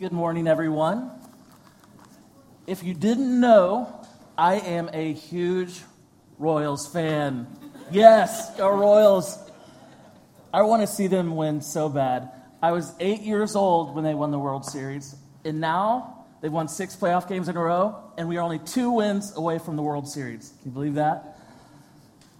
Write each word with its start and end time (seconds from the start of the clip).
Good 0.00 0.12
morning, 0.12 0.48
everyone. 0.48 1.10
If 2.66 2.82
you 2.82 2.94
didn't 2.94 3.38
know, 3.38 4.00
I 4.38 4.54
am 4.54 4.88
a 4.94 5.12
huge 5.12 5.78
Royals 6.38 6.90
fan. 6.90 7.46
Yes, 7.90 8.56
go 8.56 8.70
Royals. 8.70 9.38
I 10.54 10.62
want 10.62 10.80
to 10.80 10.86
see 10.86 11.06
them 11.06 11.36
win 11.36 11.60
so 11.60 11.90
bad. 11.90 12.30
I 12.62 12.72
was 12.72 12.94
eight 12.98 13.20
years 13.20 13.54
old 13.54 13.94
when 13.94 14.02
they 14.02 14.14
won 14.14 14.30
the 14.30 14.38
World 14.38 14.64
Series, 14.64 15.14
and 15.44 15.60
now 15.60 16.24
they've 16.40 16.50
won 16.50 16.68
six 16.68 16.96
playoff 16.96 17.28
games 17.28 17.50
in 17.50 17.56
a 17.58 17.60
row, 17.60 18.02
and 18.16 18.26
we 18.26 18.38
are 18.38 18.40
only 18.40 18.60
two 18.60 18.92
wins 18.92 19.36
away 19.36 19.58
from 19.58 19.76
the 19.76 19.82
World 19.82 20.08
Series. 20.08 20.54
Can 20.62 20.70
you 20.70 20.72
believe 20.72 20.94
that? 20.94 21.36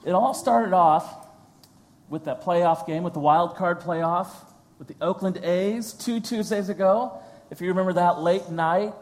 It 0.07 0.13
all 0.13 0.33
started 0.33 0.73
off 0.73 1.27
with 2.09 2.25
that 2.25 2.41
playoff 2.41 2.87
game, 2.87 3.03
with 3.03 3.13
the 3.13 3.21
wild 3.21 3.55
card 3.55 3.83
playoff, 3.83 4.29
with 4.79 4.89
the 4.89 4.97
Oakland 5.03 5.37
A's 5.45 5.93
two 5.93 6.21
Tuesdays 6.21 6.71
ago. 6.71 7.21
If 7.51 7.61
you 7.61 7.69
remember 7.69 7.95
that 7.95 8.21
late 8.21 8.48
night, 8.48 8.95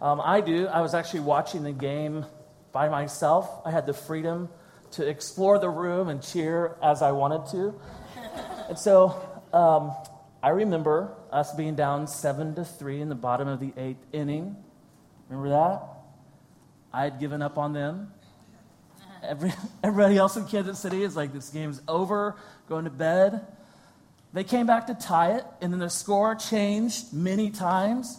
um, 0.00 0.20
I 0.20 0.40
do. 0.40 0.66
I 0.66 0.80
was 0.80 0.94
actually 0.94 1.20
watching 1.20 1.62
the 1.62 1.72
game 1.72 2.26
by 2.72 2.88
myself. 2.88 3.48
I 3.64 3.70
had 3.70 3.86
the 3.86 3.94
freedom 3.94 4.48
to 4.92 5.08
explore 5.08 5.58
the 5.60 5.70
room 5.70 6.08
and 6.08 6.20
cheer 6.20 6.76
as 6.82 7.02
I 7.02 7.12
wanted 7.12 7.50
to. 7.52 7.80
and 8.68 8.78
so 8.78 9.24
um, 9.52 9.94
I 10.42 10.50
remember 10.50 11.14
us 11.30 11.54
being 11.54 11.76
down 11.76 12.08
seven 12.08 12.54
to 12.56 12.64
three 12.64 13.00
in 13.00 13.08
the 13.08 13.14
bottom 13.14 13.46
of 13.46 13.60
the 13.60 13.72
eighth 13.76 14.04
inning. 14.12 14.56
Remember 15.28 15.50
that? 15.50 15.82
I 16.92 17.04
had 17.04 17.20
given 17.20 17.42
up 17.42 17.58
on 17.58 17.72
them. 17.72 18.12
Every, 19.22 19.52
everybody 19.84 20.16
else 20.16 20.36
in 20.36 20.46
Kansas 20.46 20.80
City 20.80 21.04
is 21.04 21.14
like, 21.14 21.32
this 21.32 21.50
game's 21.50 21.80
over, 21.86 22.34
going 22.68 22.84
to 22.84 22.90
bed. 22.90 23.46
They 24.34 24.42
came 24.42 24.66
back 24.66 24.88
to 24.88 24.94
tie 24.94 25.36
it, 25.36 25.44
and 25.60 25.72
then 25.72 25.78
the 25.78 25.88
score 25.88 26.34
changed 26.34 27.12
many 27.12 27.50
times. 27.50 28.18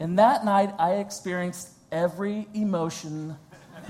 And 0.00 0.18
that 0.18 0.42
night, 0.42 0.72
I 0.78 0.94
experienced 0.94 1.68
every 1.92 2.48
emotion 2.54 3.36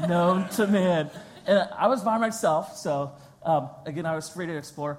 known 0.09 0.49
to 0.51 0.67
man. 0.67 1.11
And 1.47 1.69
I 1.79 1.87
was 1.87 2.03
by 2.03 2.19
myself, 2.19 2.77
so 2.77 3.13
um, 3.45 3.71
again, 3.87 4.05
I 4.05 4.17
was 4.17 4.29
free 4.29 4.47
to 4.47 4.57
explore. 4.57 4.99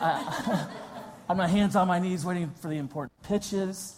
I, 0.00 0.66
had 1.28 1.36
my 1.36 1.46
hands 1.46 1.76
on 1.76 1.86
my 1.86 2.00
knees 2.00 2.24
waiting 2.24 2.50
for 2.60 2.66
the 2.66 2.78
important 2.78 3.12
pitches. 3.22 3.94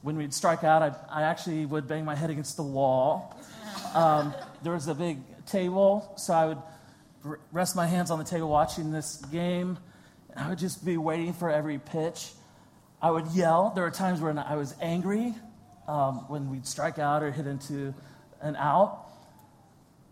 When 0.00 0.16
we'd 0.16 0.32
strike 0.32 0.64
out, 0.64 0.80
I, 0.82 0.94
I 1.10 1.22
actually 1.24 1.66
would 1.66 1.86
bang 1.86 2.06
my 2.06 2.14
head 2.14 2.30
against 2.30 2.56
the 2.56 2.62
wall. 2.62 3.38
Um, 3.94 4.34
there 4.62 4.72
was 4.72 4.88
a 4.88 4.94
big 4.94 5.18
table, 5.44 6.10
so 6.16 6.32
I 6.32 6.46
would 6.46 7.38
rest 7.52 7.76
my 7.76 7.86
hands 7.86 8.10
on 8.10 8.18
the 8.18 8.24
table 8.24 8.48
watching 8.48 8.92
this 8.92 9.16
game. 9.30 9.76
I 10.38 10.48
would 10.48 10.58
just 10.58 10.84
be 10.84 10.96
waiting 10.96 11.32
for 11.32 11.50
every 11.50 11.78
pitch. 11.78 12.30
I 13.02 13.10
would 13.10 13.26
yell. 13.28 13.72
There 13.74 13.82
were 13.82 13.90
times 13.90 14.20
when 14.20 14.38
I 14.38 14.54
was 14.56 14.74
angry 14.80 15.34
um, 15.88 16.26
when 16.28 16.50
we'd 16.50 16.66
strike 16.66 16.98
out 16.98 17.22
or 17.22 17.32
hit 17.32 17.46
into 17.46 17.92
an 18.40 18.54
out. 18.54 19.06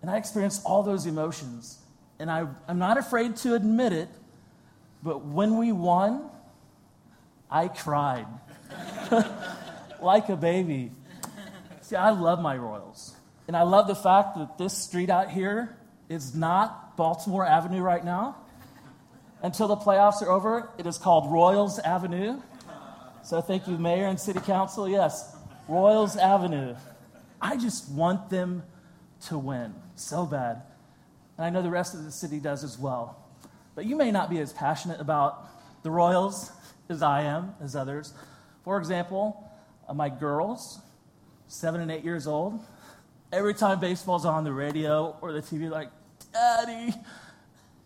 And 0.02 0.10
I 0.10 0.16
experienced 0.16 0.62
all 0.64 0.82
those 0.82 1.06
emotions. 1.06 1.78
And 2.19 2.30
I, 2.30 2.47
I'm 2.66 2.78
not 2.78 2.98
afraid 2.98 3.36
to 3.38 3.54
admit 3.54 3.92
it, 3.92 4.08
but 5.02 5.24
when 5.24 5.58
we 5.58 5.70
won, 5.70 6.28
I 7.50 7.69
cried 7.69 8.27
like 10.02 10.28
a 10.28 10.36
baby. 10.36 10.91
See, 11.82 11.94
I 11.94 12.10
love 12.10 12.41
my 12.41 12.56
Royals. 12.56 13.14
And 13.47 13.56
I 13.56 13.62
love 13.62 13.86
the 13.86 13.94
fact 13.94 14.36
that 14.38 14.58
this 14.58 14.77
street 14.77 15.08
out 15.08 15.30
here 15.30 15.77
is 16.08 16.34
not 16.34 16.97
Baltimore 16.97 17.47
Avenue 17.47 17.80
right 17.80 18.04
now. 18.04 18.36
Until 19.42 19.68
the 19.68 19.76
playoffs 19.76 20.22
are 20.22 20.30
over, 20.30 20.70
it 20.78 20.86
is 20.86 20.98
called 20.98 21.30
Royals 21.30 21.78
Avenue. 21.78 22.40
So 23.22 23.40
thank 23.40 23.66
you, 23.66 23.76
Mayor 23.76 24.06
and 24.06 24.18
City 24.18 24.40
Council. 24.40 24.88
Yes, 24.88 25.36
Royals 25.68 26.16
Avenue. 26.16 26.74
I 27.40 27.56
just 27.56 27.90
want 27.90 28.30
them 28.30 28.62
to 29.26 29.38
win 29.38 29.74
so 29.94 30.26
bad. 30.26 30.62
And 31.36 31.44
I 31.44 31.50
know 31.50 31.62
the 31.62 31.70
rest 31.70 31.94
of 31.94 32.04
the 32.04 32.10
city 32.10 32.41
does 32.41 32.64
as 32.64 32.78
well. 32.78 33.22
But 33.75 33.84
you 33.84 33.96
may 33.96 34.10
not 34.10 34.30
be 34.30 34.38
as 34.38 34.52
passionate 34.52 35.00
about 35.00 35.46
the 35.82 35.91
Royals 35.91 36.50
as 36.88 37.02
I 37.02 37.22
am, 37.22 37.54
as 37.60 37.76
others. 37.76 38.14
For 38.64 38.78
example, 38.78 39.50
uh, 39.88 39.94
my 39.94 40.08
girls, 40.08 40.80
seven 41.46 41.80
and 41.80 41.91
eight 41.91 42.04
years 42.04 42.26
old, 42.26 42.64
every 43.32 43.54
time 43.54 43.80
baseball's 43.80 44.25
on 44.25 44.44
the 44.44 44.52
radio 44.52 45.16
or 45.20 45.32
the 45.32 45.42
TV, 45.42 45.69
like, 45.69 45.91
Daddy, 46.32 46.94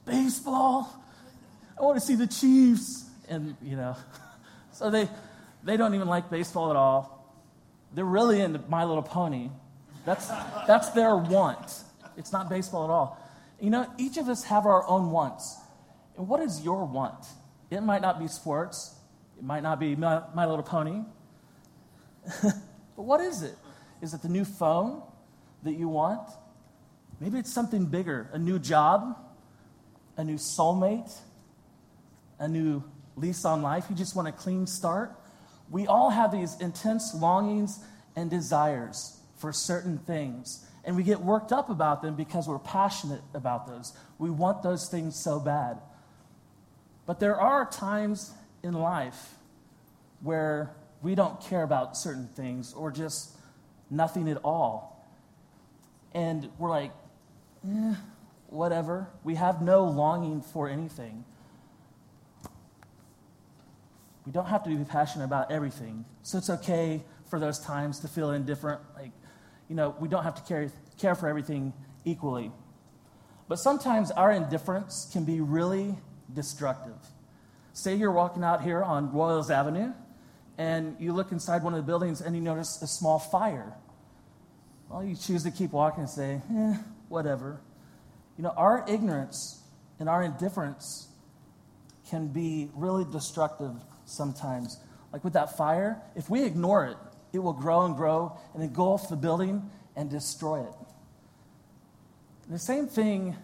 baseball. 0.06 1.00
I 1.81 1.83
want 1.83 1.99
to 1.99 2.05
see 2.05 2.15
the 2.15 2.27
Chiefs. 2.27 3.07
And, 3.29 3.57
you 3.63 3.75
know, 3.75 3.97
so 4.73 4.91
they, 4.91 5.09
they 5.65 5.77
don't 5.79 5.95
even 5.95 6.09
like 6.09 6.31
baseball 6.31 6.71
at 6.71 6.77
all. 6.77 7.17
They're 7.95 8.05
really 8.05 8.41
into 8.41 8.61
My 8.69 8.85
Little 8.85 9.03
Pony. 9.03 9.51
That's, 10.05 10.29
that's 10.67 10.91
their 10.91 11.17
want. 11.17 11.83
It's 12.17 12.33
not 12.33 12.51
baseball 12.51 12.85
at 12.85 12.91
all. 12.91 13.19
You 13.61 13.71
know, 13.71 13.91
each 13.99 14.19
of 14.19 14.29
us 14.29 14.45
have 14.45 14.67
our 14.67 14.87
own 14.87 15.11
wants. 15.11 15.57
And 16.17 16.29
what 16.29 16.41
is 16.41 16.61
your 16.61 16.85
want? 16.85 17.27
It 17.71 17.81
might 17.81 18.03
not 18.03 18.19
be 18.19 18.29
sports, 18.29 18.95
it 19.39 19.45
might 19.45 19.63
not 19.63 19.81
be 19.81 19.97
My, 19.97 20.23
My 20.35 20.45
Little 20.47 20.63
Pony. 20.63 21.03
but 22.43 22.55
what 22.95 23.21
is 23.21 23.43
it? 23.43 23.57
Is 24.03 24.13
it 24.13 24.23
the 24.23 24.29
new 24.29 24.45
phone 24.45 25.03
that 25.63 25.75
you 25.75 25.89
want? 25.89 26.29
Maybe 27.21 27.39
it's 27.39 27.53
something 27.53 27.87
bigger 27.87 28.29
a 28.33 28.39
new 28.39 28.59
job, 28.59 29.17
a 30.17 30.25
new 30.25 30.37
soulmate, 30.37 31.11
a 32.41 32.49
new 32.49 32.83
lease 33.17 33.45
on 33.45 33.62
life. 33.62 33.87
You 33.89 33.95
just 33.95 34.17
want 34.17 34.27
a 34.27 34.33
clean 34.33 34.67
start. 34.67 35.12
We 35.71 35.87
all 35.87 36.11
have 36.11 36.33
these 36.33 36.61
intense 36.61 37.15
longings 37.15 37.78
and 38.17 38.28
desires 38.28 39.21
for 39.37 39.53
certain 39.53 39.99
things. 39.99 40.67
And 40.84 40.97
we 40.97 41.05
get 41.05 41.21
worked 41.21 41.53
up 41.53 41.71
about 41.71 42.03
them 42.03 42.17
because 42.17 42.49
we're 42.49 42.59
passionate 42.59 43.21
about 43.34 43.69
those. 43.69 43.93
We 44.19 44.31
want 44.31 44.62
those 44.62 44.89
things 44.89 45.15
so 45.15 45.39
bad. 45.39 45.78
But 47.06 47.21
there 47.21 47.39
are 47.39 47.71
times 47.71 48.33
in 48.62 48.72
life 48.72 49.34
where 50.22 50.75
we 51.03 51.15
don't 51.15 51.41
care 51.41 51.62
about 51.62 51.97
certain 51.97 52.28
things 52.28 52.72
or 52.72 52.91
just 52.91 53.37
nothing 53.91 54.28
at 54.28 54.39
all. 54.45 55.07
And 56.12 56.49
we're 56.59 56.71
like, 56.71 56.93
eh, 57.67 57.95
whatever. 58.49 59.09
We 59.25 59.37
have 59.37 59.62
no 59.62 59.84
longing 59.84 60.43
for 60.43 60.69
anything. 60.69 61.25
We 64.27 64.33
don't 64.33 64.47
have 64.47 64.63
to 64.65 64.71
be 64.71 64.85
passionate 64.85 65.25
about 65.25 65.51
everything. 65.51 66.05
So 66.23 66.39
it's 66.39 66.51
okay 66.51 67.03
for 67.29 67.39
those 67.39 67.59
times 67.59 68.01
to 68.01 68.09
feel 68.09 68.33
indifferent. 68.33 68.81
Like, 68.97 69.13
you 69.69 69.77
know, 69.77 69.95
we 69.99 70.09
don't 70.09 70.25
have 70.25 70.35
to 70.35 70.43
care, 70.43 70.71
care 70.99 71.15
for 71.15 71.29
everything 71.29 71.73
equally. 72.05 72.51
But 73.49 73.57
sometimes 73.57 74.11
our 74.11 74.31
indifference 74.31 75.09
can 75.13 75.25
be 75.25 75.41
really 75.41 75.97
destructive. 76.33 76.97
Say 77.73 77.95
you're 77.95 78.13
walking 78.13 78.45
out 78.45 78.63
here 78.63 78.83
on 78.83 79.13
Royals 79.13 79.51
Avenue 79.51 79.93
and 80.59 80.97
you 81.01 81.13
look 81.13 81.33
inside 81.33 81.63
one 81.63 81.73
of 81.73 81.79
the 81.79 81.87
buildings 81.87 82.21
and 82.21 82.37
you 82.37 82.43
notice 82.43 82.83
a 82.83 82.87
small 82.87 83.19
fire. 83.19 83.73
Well, 84.89 85.03
you 85.03 85.17
choose 85.17 85.45
to 85.45 85.51
keep 85.51 85.73
walking 85.73 86.01
and 86.01 86.11
say, 86.11 86.43
eh, 86.55 86.75
whatever. 87.09 87.61
You 88.37 88.45
know, 88.45 88.53
our 88.57 88.85
ignorance 88.89 89.63
and 89.99 90.09
our 90.09 90.23
indifference 90.23 91.09
can 92.09 92.29
be 92.29 92.71
really 92.75 93.05
destructive 93.11 93.73
sometimes. 94.10 94.78
Like 95.12 95.25
with 95.25 95.32
that 95.32 95.56
fire, 95.56 96.00
if 96.15 96.28
we 96.31 96.44
ignore 96.44 96.87
it, 96.87 96.97
it 97.32 97.38
will 97.38 97.53
grow 97.53 97.84
and 97.84 97.97
grow 97.97 98.37
and 98.54 98.62
engulf 98.62 99.09
the 99.09 99.16
building 99.16 99.71
and 99.97 100.10
destroy 100.10 100.62
it. 100.62 100.75
The 102.48 102.59
same 102.59 102.87
thing 102.87 103.37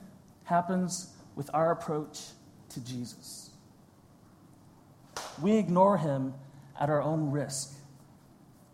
happens 0.44 1.10
with 1.36 1.50
our 1.54 1.70
approach 1.70 2.20
to 2.70 2.80
Jesus. 2.80 3.50
We 5.40 5.56
ignore 5.56 5.98
him 5.98 6.34
at 6.80 6.90
our 6.90 7.02
own 7.02 7.30
risk. 7.30 7.74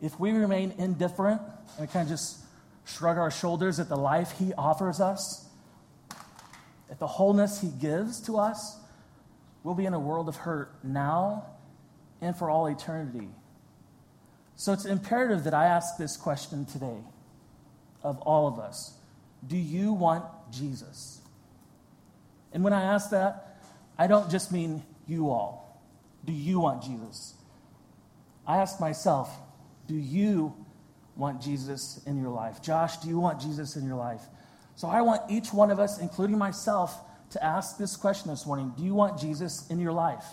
If 0.00 0.18
we 0.18 0.32
remain 0.32 0.74
indifferent 0.78 1.40
and 1.78 1.90
kind 1.90 2.04
of 2.04 2.10
just 2.10 2.38
shrug 2.84 3.18
our 3.18 3.30
shoulders 3.30 3.78
at 3.78 3.88
the 3.88 3.96
life 3.96 4.32
he 4.38 4.52
offers 4.54 5.00
us, 5.00 5.46
at 6.90 6.98
the 6.98 7.06
wholeness 7.06 7.60
he 7.60 7.68
gives 7.68 8.20
to 8.22 8.38
us, 8.38 8.76
we'll 9.62 9.74
be 9.74 9.86
in 9.86 9.94
a 9.94 10.00
world 10.00 10.28
of 10.28 10.36
hurt 10.36 10.72
now 10.82 11.46
and 12.22 12.34
for 12.34 12.48
all 12.48 12.66
eternity. 12.68 13.28
So 14.56 14.72
it's 14.72 14.86
imperative 14.86 15.44
that 15.44 15.52
I 15.52 15.66
ask 15.66 15.98
this 15.98 16.16
question 16.16 16.64
today 16.64 17.00
of 18.02 18.18
all 18.20 18.46
of 18.46 18.58
us 18.58 18.94
Do 19.46 19.56
you 19.58 19.92
want 19.92 20.24
Jesus? 20.50 21.20
And 22.52 22.62
when 22.62 22.72
I 22.72 22.82
ask 22.82 23.10
that, 23.10 23.58
I 23.98 24.06
don't 24.06 24.30
just 24.30 24.52
mean 24.52 24.82
you 25.06 25.30
all. 25.30 25.82
Do 26.24 26.32
you 26.32 26.60
want 26.60 26.82
Jesus? 26.82 27.34
I 28.46 28.58
ask 28.58 28.80
myself, 28.80 29.30
do 29.86 29.94
you 29.94 30.54
want 31.16 31.40
Jesus 31.40 32.00
in 32.06 32.20
your 32.20 32.30
life? 32.30 32.62
Josh, 32.62 32.98
do 32.98 33.08
you 33.08 33.18
want 33.18 33.40
Jesus 33.40 33.76
in 33.76 33.86
your 33.86 33.96
life? 33.96 34.22
So 34.76 34.88
I 34.88 35.02
want 35.02 35.22
each 35.30 35.52
one 35.52 35.70
of 35.70 35.78
us, 35.78 35.98
including 35.98 36.38
myself, 36.38 36.98
to 37.30 37.42
ask 37.42 37.78
this 37.78 37.96
question 37.96 38.30
this 38.30 38.46
morning 38.46 38.72
Do 38.76 38.84
you 38.84 38.94
want 38.94 39.18
Jesus 39.18 39.66
in 39.68 39.78
your 39.78 39.92
life? 39.92 40.24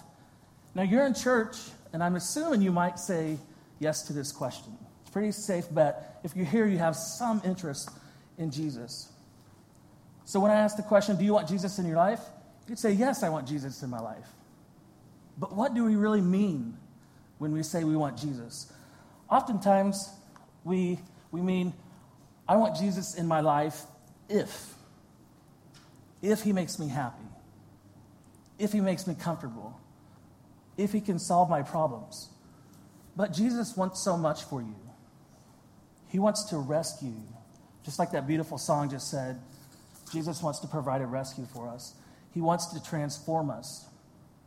Now, 0.75 0.83
you're 0.83 1.06
in 1.06 1.13
church, 1.13 1.57
and 1.94 2.03
I'm 2.03 2.15
assuming 2.15 2.62
you 2.62 2.71
might 2.71 3.00
say, 3.00 3.38
yes 3.80 4.03
to 4.03 4.13
this 4.13 4.31
question. 4.31 4.77
It's 5.01 5.09
pretty 5.09 5.31
safe 5.31 5.65
bet. 5.74 6.19
If 6.24 6.36
you're 6.36 6.45
here, 6.45 6.68
you 6.68 6.77
have 6.77 6.95
some 6.95 7.41
interest 7.44 7.89
in 8.38 8.51
Jesus. 8.51 9.12
So 10.25 10.39
when 10.39 10.51
I 10.51 10.56
ask 10.56 10.77
the 10.77 10.83
question, 10.83 11.18
do 11.18 11.24
you 11.24 11.33
want 11.33 11.47
Jesus 11.47 11.80
in 11.80 11.88
your 11.88 11.97
life? 11.97 12.21
You'd 12.68 12.77
say, 12.77 12.91
yes, 12.91 13.24
I 13.24 13.30
want 13.30 13.47
Jesus 13.47 13.81
in 13.81 13.89
my 13.89 14.00
life. 14.00 14.27
But 15.39 15.56
what 15.56 15.74
do 15.74 15.86
we 15.86 15.95
really 15.95 16.21
mean 16.21 16.77
when 17.39 17.51
we 17.51 17.63
say 17.63 17.83
we 17.83 17.95
want 17.95 18.18
Jesus? 18.18 18.71
Oftentimes, 19.30 20.09
we, 20.63 21.00
we 21.31 21.41
mean, 21.41 21.74
I 22.47 22.57
want 22.57 22.75
Jesus 22.75 23.15
in 23.15 23.25
my 23.25 23.39
life 23.39 23.81
if. 24.27 24.74
If 26.21 26.41
he 26.41 26.53
makes 26.53 26.77
me 26.77 26.89
happy. 26.89 27.25
If 28.59 28.74
he 28.74 28.81
makes 28.81 29.07
me 29.07 29.15
comfortable. 29.15 29.80
If 30.79 30.93
he 30.93 31.01
can 31.01 31.19
solve 31.19 31.49
my 31.49 31.61
problems. 31.61 32.29
But 33.15 33.33
Jesus 33.33 33.75
wants 33.75 34.01
so 34.01 34.15
much 34.15 34.45
for 34.45 34.61
you. 34.61 34.75
He 36.07 36.19
wants 36.19 36.45
to 36.45 36.57
rescue 36.57 37.09
you. 37.09 37.27
Just 37.83 37.99
like 37.99 38.11
that 38.11 38.25
beautiful 38.25 38.57
song 38.57 38.89
just 38.89 39.11
said, 39.11 39.41
Jesus 40.13 40.41
wants 40.41 40.59
to 40.59 40.67
provide 40.67 41.01
a 41.01 41.05
rescue 41.05 41.45
for 41.53 41.67
us. 41.67 41.95
He 42.33 42.39
wants 42.39 42.67
to 42.67 42.81
transform 42.81 43.49
us. 43.49 43.87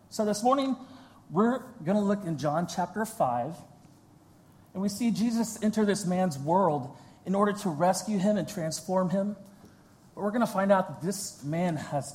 So 0.09 0.25
this 0.25 0.43
morning, 0.43 0.75
we're 1.31 1.59
going 1.85 1.99
to 1.99 2.03
look 2.03 2.25
in 2.25 2.39
John 2.39 2.67
chapter 2.67 3.05
5, 3.05 3.55
and 4.73 4.83
we 4.83 4.89
see 4.89 5.11
Jesus 5.11 5.63
enter 5.63 5.85
this 5.85 6.07
man's 6.07 6.39
world 6.39 6.97
in 7.27 7.35
order 7.35 7.53
to 7.53 7.69
rescue 7.69 8.19
him 8.19 8.39
and 8.39 8.49
transform 8.49 9.11
him. 9.11 9.37
But 10.15 10.23
we're 10.25 10.31
going 10.31 10.47
to 10.47 10.53
find 10.53 10.73
out 10.73 10.89
that 10.89 11.07
this 11.07 11.45
man 11.45 11.77
has 11.77 12.15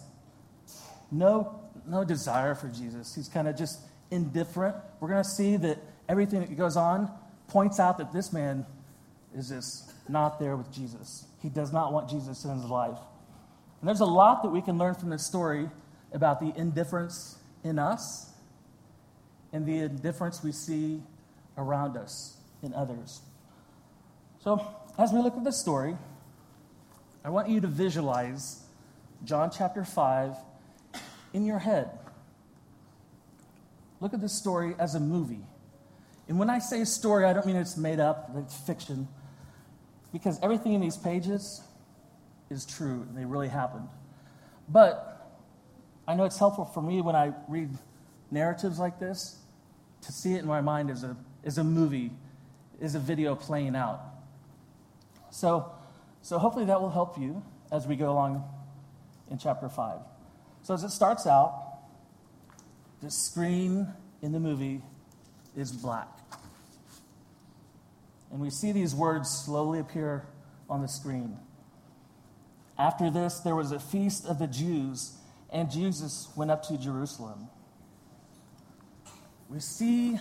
no, 1.11 1.61
no 1.85 2.03
desire 2.03 2.55
for 2.55 2.67
Jesus. 2.67 3.13
He's 3.13 3.27
kind 3.27 3.47
of 3.47 3.55
just 3.55 3.79
indifferent. 4.12 4.75
We're 5.00 5.09
going 5.09 5.24
to 5.24 5.30
see 5.30 5.57
that 5.57 5.77
everything 6.07 6.42
that 6.42 6.56
goes 6.57 6.77
on 6.77 7.12
points 7.48 7.80
out 7.80 7.98
that 7.98 8.13
this 8.13 8.33
man 8.33 8.65
is 9.36 9.50
just 9.50 9.92
not 10.09 10.39
there 10.39 10.56
with 10.56 10.71
Jesus. 10.71 11.25
He 11.42 11.50
does 11.50 11.71
not 11.71 11.94
want 11.94 12.09
Jesus 12.09 12.44
in 12.44 12.51
his 12.51 12.65
life. 12.65 12.98
And 13.81 13.88
there's 13.88 14.00
a 14.00 14.06
lot 14.06 14.44
that 14.44 14.50
we 14.50 14.62
can 14.62 14.77
learn 14.77 14.95
from 14.95 15.09
this 15.09 15.25
story 15.25 15.69
about 16.12 16.39
the 16.39 16.54
indifference 16.57 17.38
in 17.63 17.77
us 17.77 18.31
and 19.54 19.65
the 19.65 19.80
indifference 19.80 20.44
we 20.44 20.51
see 20.51 21.01
around 21.57 21.98
us 21.98 22.38
in 22.63 22.74
others. 22.74 23.21
So, 24.39 24.65
as 24.98 25.12
we 25.12 25.19
look 25.19 25.36
at 25.36 25.44
this 25.44 25.60
story, 25.60 25.95
I 27.24 27.30
want 27.30 27.50
you 27.50 27.60
to 27.62 27.68
visualize 27.68 28.62
John 29.24 29.51
chapter 29.56 29.83
5 29.83 30.36
in 31.33 31.45
your 31.45 31.60
head. 31.60 31.89
Look 33.99 34.13
at 34.13 34.21
this 34.21 34.33
story 34.33 34.75
as 34.79 34.95
a 34.95 34.99
movie. 34.99 35.45
And 36.27 36.38
when 36.38 36.49
I 36.49 36.59
say 36.59 36.81
a 36.81 36.85
story, 36.85 37.25
I 37.25 37.33
don't 37.33 37.45
mean 37.45 37.55
it's 37.55 37.77
made 37.77 37.99
up, 37.99 38.31
it's 38.35 38.55
fiction, 38.55 39.07
because 40.11 40.39
everything 40.41 40.73
in 40.73 40.81
these 40.81 40.97
pages 40.97 41.61
is 42.49 42.65
true 42.65 43.05
and 43.07 43.17
they 43.17 43.25
really 43.25 43.47
happened. 43.47 43.88
But 44.69 45.38
I 46.07 46.15
know 46.15 46.25
it's 46.25 46.38
helpful 46.38 46.65
for 46.65 46.81
me 46.81 47.01
when 47.01 47.15
I 47.15 47.33
read 47.47 47.69
narratives 48.31 48.79
like 48.79 48.99
this 48.99 49.39
to 50.01 50.11
see 50.11 50.33
it 50.33 50.39
in 50.39 50.47
my 50.47 50.61
mind 50.61 50.89
as 50.89 51.03
a, 51.03 51.15
as 51.43 51.57
a 51.57 51.63
movie, 51.63 52.11
as 52.81 52.95
a 52.95 53.00
video 53.00 53.35
playing 53.35 53.75
out. 53.75 54.01
So, 55.29 55.71
so 56.21 56.38
hopefully 56.38 56.65
that 56.65 56.81
will 56.81 56.89
help 56.89 57.17
you 57.17 57.43
as 57.71 57.88
we 57.88 57.95
go 57.95 58.09
along 58.09 58.43
in 59.29 59.38
chapter 59.38 59.69
5. 59.69 60.00
So 60.63 60.73
as 60.73 60.83
it 60.83 60.89
starts 60.89 61.25
out, 61.27 61.66
the 63.01 63.11
screen 63.11 63.88
in 64.21 64.31
the 64.31 64.39
movie 64.39 64.81
is 65.55 65.71
black. 65.71 66.07
And 68.31 68.39
we 68.41 68.49
see 68.49 68.71
these 68.71 68.94
words 68.94 69.29
slowly 69.29 69.79
appear 69.79 70.25
on 70.69 70.81
the 70.81 70.88
screen. 70.88 71.38
After 72.77 73.09
this, 73.09 73.39
there 73.39 73.55
was 73.55 73.71
a 73.71 73.79
feast 73.79 74.25
of 74.25 74.39
the 74.39 74.47
Jews, 74.47 75.13
and 75.51 75.71
Jesus 75.71 76.29
went 76.35 76.51
up 76.51 76.63
to 76.67 76.77
Jerusalem. 76.77 77.47
We 79.50 79.59
see 79.59 80.19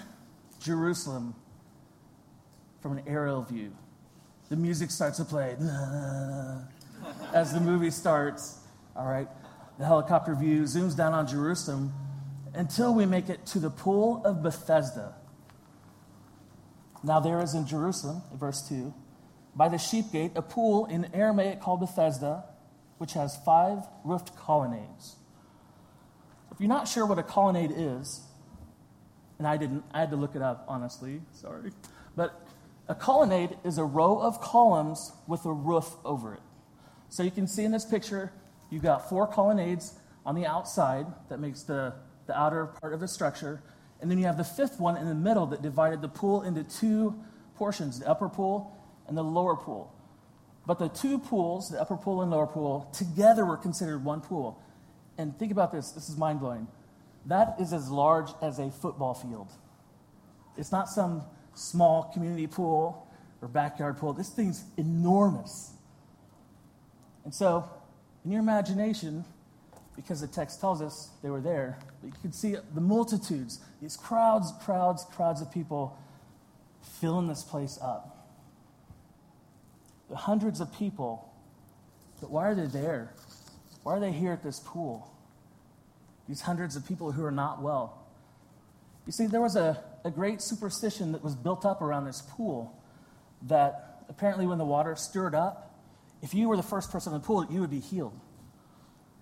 Jerusalem 0.62 1.34
from 2.80 2.98
an 2.98 3.04
aerial 3.06 3.42
view. 3.42 3.72
The 4.48 4.56
music 4.56 4.90
starts 4.90 5.16
to 5.16 5.24
play 5.24 5.56
as 7.34 7.52
the 7.52 7.60
movie 7.60 7.90
starts. 7.90 8.60
All 8.94 9.06
right, 9.06 9.28
the 9.78 9.84
helicopter 9.84 10.34
view 10.34 10.62
zooms 10.62 10.96
down 10.96 11.12
on 11.12 11.26
Jerusalem 11.26 11.92
until 12.56 12.94
we 12.94 13.06
make 13.06 13.28
it 13.28 13.44
to 13.46 13.58
the 13.58 13.70
pool 13.70 14.22
of 14.24 14.42
Bethesda. 14.42 15.14
Now, 17.04 17.20
there 17.20 17.40
is 17.40 17.54
in 17.54 17.66
Jerusalem, 17.66 18.22
verse 18.34 18.66
2, 18.68 18.92
by 19.54 19.68
the 19.68 19.78
sheep 19.78 20.10
gate, 20.12 20.32
a 20.34 20.42
pool 20.42 20.86
in 20.86 21.08
Aramaic 21.14 21.60
called 21.60 21.80
Bethesda, 21.80 22.44
which 22.98 23.12
has 23.12 23.36
five 23.44 23.78
roofed 24.04 24.36
colonnades. 24.36 25.16
If 26.50 26.60
you're 26.60 26.68
not 26.68 26.88
sure 26.88 27.06
what 27.06 27.18
a 27.18 27.22
colonnade 27.22 27.72
is, 27.74 28.22
and 29.38 29.46
I 29.46 29.56
didn't, 29.56 29.84
I 29.92 30.00
had 30.00 30.10
to 30.10 30.16
look 30.16 30.34
it 30.34 30.42
up, 30.42 30.64
honestly, 30.68 31.20
sorry. 31.32 31.72
But 32.16 32.46
a 32.88 32.94
colonnade 32.94 33.56
is 33.64 33.76
a 33.76 33.84
row 33.84 34.18
of 34.18 34.40
columns 34.40 35.12
with 35.26 35.44
a 35.44 35.52
roof 35.52 35.94
over 36.04 36.34
it. 36.34 36.40
So 37.10 37.22
you 37.22 37.30
can 37.30 37.46
see 37.46 37.64
in 37.64 37.72
this 37.72 37.84
picture, 37.84 38.32
you've 38.70 38.82
got 38.82 39.08
four 39.08 39.26
colonnades 39.26 39.94
on 40.24 40.34
the 40.34 40.46
outside 40.46 41.06
that 41.28 41.38
makes 41.38 41.62
the, 41.62 41.94
the 42.26 42.38
outer 42.38 42.66
part 42.66 42.92
of 42.92 43.00
the 43.00 43.08
structure. 43.08 43.62
And 44.00 44.10
then 44.10 44.18
you 44.18 44.24
have 44.26 44.36
the 44.36 44.44
fifth 44.44 44.78
one 44.78 44.96
in 44.96 45.06
the 45.06 45.14
middle 45.14 45.46
that 45.46 45.62
divided 45.62 46.02
the 46.02 46.08
pool 46.08 46.42
into 46.42 46.64
two 46.64 47.18
portions 47.54 48.00
the 48.00 48.08
upper 48.08 48.28
pool 48.28 48.76
and 49.08 49.16
the 49.16 49.22
lower 49.22 49.56
pool. 49.56 49.92
But 50.66 50.78
the 50.78 50.88
two 50.88 51.18
pools, 51.18 51.70
the 51.70 51.80
upper 51.80 51.96
pool 51.96 52.22
and 52.22 52.30
lower 52.30 52.46
pool, 52.46 52.90
together 52.92 53.46
were 53.46 53.56
considered 53.56 54.04
one 54.04 54.20
pool. 54.20 54.60
And 55.16 55.38
think 55.38 55.52
about 55.52 55.72
this 55.72 55.92
this 55.92 56.08
is 56.08 56.16
mind 56.16 56.40
blowing. 56.40 56.66
That 57.26 57.56
is 57.60 57.72
as 57.72 57.90
large 57.90 58.30
as 58.42 58.58
a 58.58 58.70
football 58.70 59.14
field. 59.14 59.48
It's 60.56 60.72
not 60.72 60.88
some 60.88 61.22
small 61.54 62.10
community 62.12 62.46
pool 62.46 63.06
or 63.42 63.48
backyard 63.48 63.96
pool. 63.96 64.12
This 64.12 64.28
thing's 64.28 64.64
enormous. 64.76 65.72
And 67.24 67.34
so, 67.34 67.68
in 68.24 68.30
your 68.30 68.40
imagination, 68.40 69.24
because 69.96 70.20
the 70.20 70.26
text 70.26 70.60
tells 70.60 70.82
us 70.82 71.10
they 71.22 71.30
were 71.30 71.40
there, 71.40 71.78
but 72.02 72.08
you 72.08 72.12
could 72.20 72.34
see 72.34 72.54
the 72.74 72.80
multitudes, 72.80 73.60
these 73.80 73.96
crowds, 73.96 74.52
crowds, 74.62 75.04
crowds 75.16 75.40
of 75.40 75.50
people 75.50 75.98
filling 77.00 77.26
this 77.26 77.42
place 77.42 77.78
up. 77.82 78.28
The 80.10 80.16
hundreds 80.16 80.60
of 80.60 80.72
people, 80.72 81.32
but 82.20 82.30
why 82.30 82.48
are 82.48 82.54
they 82.54 82.66
there? 82.66 83.12
Why 83.82 83.96
are 83.96 84.00
they 84.00 84.12
here 84.12 84.32
at 84.32 84.42
this 84.42 84.60
pool? 84.60 85.10
These 86.28 86.42
hundreds 86.42 86.76
of 86.76 86.86
people 86.86 87.12
who 87.12 87.24
are 87.24 87.32
not 87.32 87.62
well. 87.62 88.06
You 89.06 89.12
see, 89.12 89.26
there 89.26 89.40
was 89.40 89.56
a, 89.56 89.82
a 90.04 90.10
great 90.10 90.42
superstition 90.42 91.12
that 91.12 91.22
was 91.22 91.34
built 91.34 91.64
up 91.64 91.80
around 91.80 92.04
this 92.04 92.22
pool 92.30 92.76
that 93.42 94.04
apparently 94.08 94.46
when 94.46 94.58
the 94.58 94.64
water 94.64 94.94
stirred 94.96 95.34
up, 95.34 95.74
if 96.22 96.34
you 96.34 96.48
were 96.48 96.56
the 96.56 96.62
first 96.62 96.90
person 96.90 97.14
in 97.14 97.20
the 97.20 97.26
pool, 97.26 97.46
you 97.50 97.60
would 97.60 97.70
be 97.70 97.80
healed. 97.80 98.18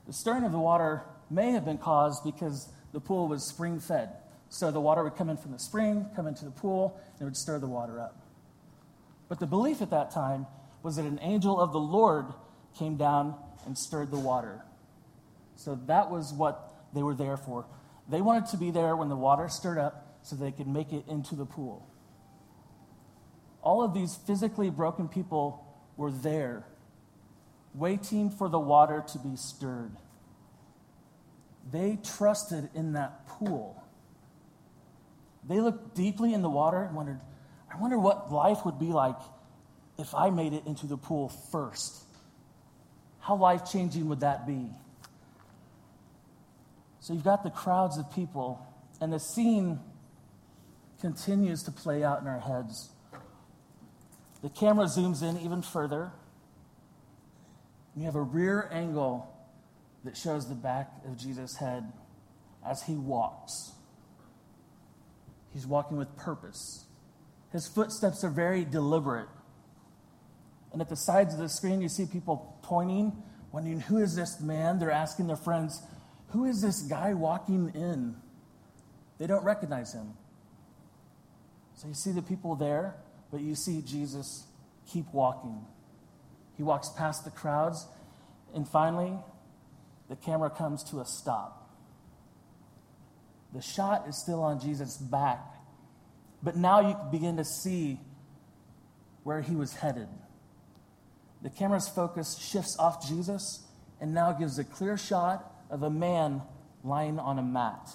The 0.07 0.13
stirring 0.13 0.45
of 0.45 0.53
the 0.53 0.59
water 0.59 1.03
may 1.31 1.53
have 1.53 1.65
been 1.65 1.79
caused 1.79 2.23
because 2.25 2.73
the 2.93 3.01
pool 3.01 3.29
was 3.29 3.49
spring 3.49 3.81
fed. 3.81 4.11
So 4.49 4.71
the 4.71 4.81
water 4.81 5.03
would 5.03 5.17
come 5.17 5.31
in 5.31 5.37
from 5.37 5.53
the 5.53 5.59
spring, 5.59 6.07
come 6.15 6.27
into 6.27 6.45
the 6.45 6.51
pool, 6.51 7.01
and 7.13 7.23
it 7.23 7.25
would 7.25 7.37
stir 7.37 7.59
the 7.59 7.67
water 7.67 8.01
up. 8.01 8.23
But 9.29 9.41
the 9.41 9.47
belief 9.47 9.83
at 9.83 9.91
that 9.91 10.11
time 10.11 10.47
was 10.83 10.97
that 10.97 11.07
an 11.07 11.19
angel 11.23 11.61
of 11.61 11.73
the 11.73 11.81
Lord 11.81 12.27
came 12.79 12.97
down 12.97 13.35
and 13.67 13.77
stirred 13.77 14.11
the 14.11 14.19
water. 14.19 14.63
So 15.57 15.79
that 15.87 16.11
was 16.11 16.33
what 16.33 16.73
they 16.93 17.03
were 17.03 17.15
there 17.15 17.37
for. 17.37 17.67
They 18.09 18.21
wanted 18.21 18.47
to 18.51 18.57
be 18.57 18.71
there 18.71 18.97
when 18.97 19.09
the 19.09 19.17
water 19.17 19.49
stirred 19.49 19.79
up 19.79 20.19
so 20.23 20.37
they 20.37 20.53
could 20.53 20.69
make 20.69 20.93
it 20.93 21.05
into 21.09 21.35
the 21.35 21.47
pool. 21.47 21.89
All 23.63 23.83
of 23.83 23.95
these 23.95 24.17
physically 24.27 24.69
broken 24.69 25.09
people 25.09 25.65
were 25.97 26.11
there, 26.11 26.67
waiting 27.75 28.31
for 28.31 28.49
the 28.49 28.59
water 28.59 29.05
to 29.13 29.19
be 29.19 29.37
stirred. 29.37 29.93
They 31.71 31.99
trusted 32.03 32.71
in 32.75 32.93
that 32.93 33.27
pool. 33.27 33.83
They 35.49 35.61
looked 35.61 35.95
deeply 35.95 36.33
in 36.33 36.43
the 36.43 36.51
water 36.51 36.83
and 36.83 36.95
wondered, 36.95 37.21
I 37.73 37.81
wonder 37.81 37.99
what 37.99 38.33
life 38.33 38.65
would 38.65 38.79
be 38.79 38.93
like 38.93 39.19
if 39.99 40.15
I 40.15 40.31
made 40.31 40.53
it 40.53 40.67
into 40.67 40.87
the 40.87 40.97
pool 40.97 41.29
first. 41.51 42.05
How 43.21 43.37
life 43.37 43.71
changing 43.71 44.09
would 44.09 44.21
that 44.21 44.47
be? 44.47 44.71
So 47.01 47.13
you've 47.13 47.25
got 47.25 47.43
the 47.43 47.51
crowds 47.51 47.99
of 47.99 48.11
people, 48.13 48.67
and 49.01 49.13
the 49.13 49.21
scene 49.21 49.81
continues 51.01 51.63
to 51.65 51.71
play 51.71 52.03
out 52.03 52.21
in 52.23 52.27
our 52.27 52.41
heads. 52.41 52.91
The 54.43 54.49
camera 54.49 54.87
zooms 54.87 55.23
in 55.23 55.39
even 55.41 55.61
further. 55.61 56.13
You 57.97 58.05
have 58.05 58.17
a 58.17 58.23
rear 58.23 58.69
angle 58.73 59.31
that 60.05 60.17
shows 60.17 60.49
the 60.49 60.55
back 60.55 60.91
of 61.07 61.17
Jesus' 61.17 61.57
head 61.57 61.93
as 62.67 62.83
he 62.83 62.95
walks. 62.95 63.73
He's 65.53 65.67
walking 65.67 65.97
with 65.97 66.15
purpose. 66.17 66.85
His 67.53 67.69
footsteps 67.69 68.25
are 68.25 68.31
very 68.31 68.65
deliberate. 68.65 69.29
And 70.73 70.83
at 70.83 70.89
the 70.89 70.97
sides 70.97 71.35
of 71.35 71.41
the 71.41 71.49
screen, 71.49 71.81
you 71.81 71.89
see 71.89 72.05
people 72.05 72.59
pointing, 72.63 73.13
wondering, 73.53 73.79
who 73.79 73.99
is 73.99 74.17
this 74.17 74.41
man? 74.41 74.81
They're 74.81 74.91
asking 74.91 75.29
their 75.29 75.37
friends, 75.37 75.81
who 76.31 76.47
is 76.47 76.61
this 76.61 76.83
guy 76.83 77.15
walking 77.15 77.71
in? 77.77 78.17
They 79.19 79.29
don't 79.29 79.45
recognize 79.45 79.95
him. 79.95 80.15
So 81.77 81.87
you 81.87 81.95
see 81.95 82.11
the 82.11 82.23
people 82.23 82.57
there, 82.57 82.97
but 83.31 83.41
you 83.41 83.55
see 83.55 83.83
Jesus 83.83 84.45
keep 84.91 85.07
walking. 85.13 85.65
He 86.57 86.63
walks 86.63 86.89
past 86.91 87.25
the 87.25 87.31
crowds, 87.31 87.87
and 88.55 88.69
finally, 88.69 89.19
the 90.09 90.17
camera 90.17 90.51
comes 90.51 90.85
to 90.85 91.01
a 91.01 91.05
stop. 91.05 91.61
The 93.53 93.63
shot 93.63 94.07
is 94.09 94.17
still 94.17 94.43
on 94.43 94.61
Jesus' 94.61 94.97
back, 94.97 95.41
but 96.43 96.57
now 96.57 96.81
you 96.81 96.97
begin 97.11 97.37
to 97.37 97.45
see 97.45 98.01
where 99.23 99.41
he 99.41 99.55
was 99.55 99.75
headed. 99.75 100.09
The 101.43 101.51
camera's 101.51 101.89
focus 101.89 102.39
shifts 102.39 102.77
off 102.79 103.07
Jesus 103.07 103.67
and 104.01 104.15
now 104.15 104.33
gives 104.33 104.59
a 104.59 104.65
clear 104.65 104.97
shot 104.97 105.53
of 105.71 105.83
a 105.83 105.91
man 105.91 106.43
lying 106.83 107.19
on 107.19 107.39
a 107.39 107.43
mat. 107.43 107.91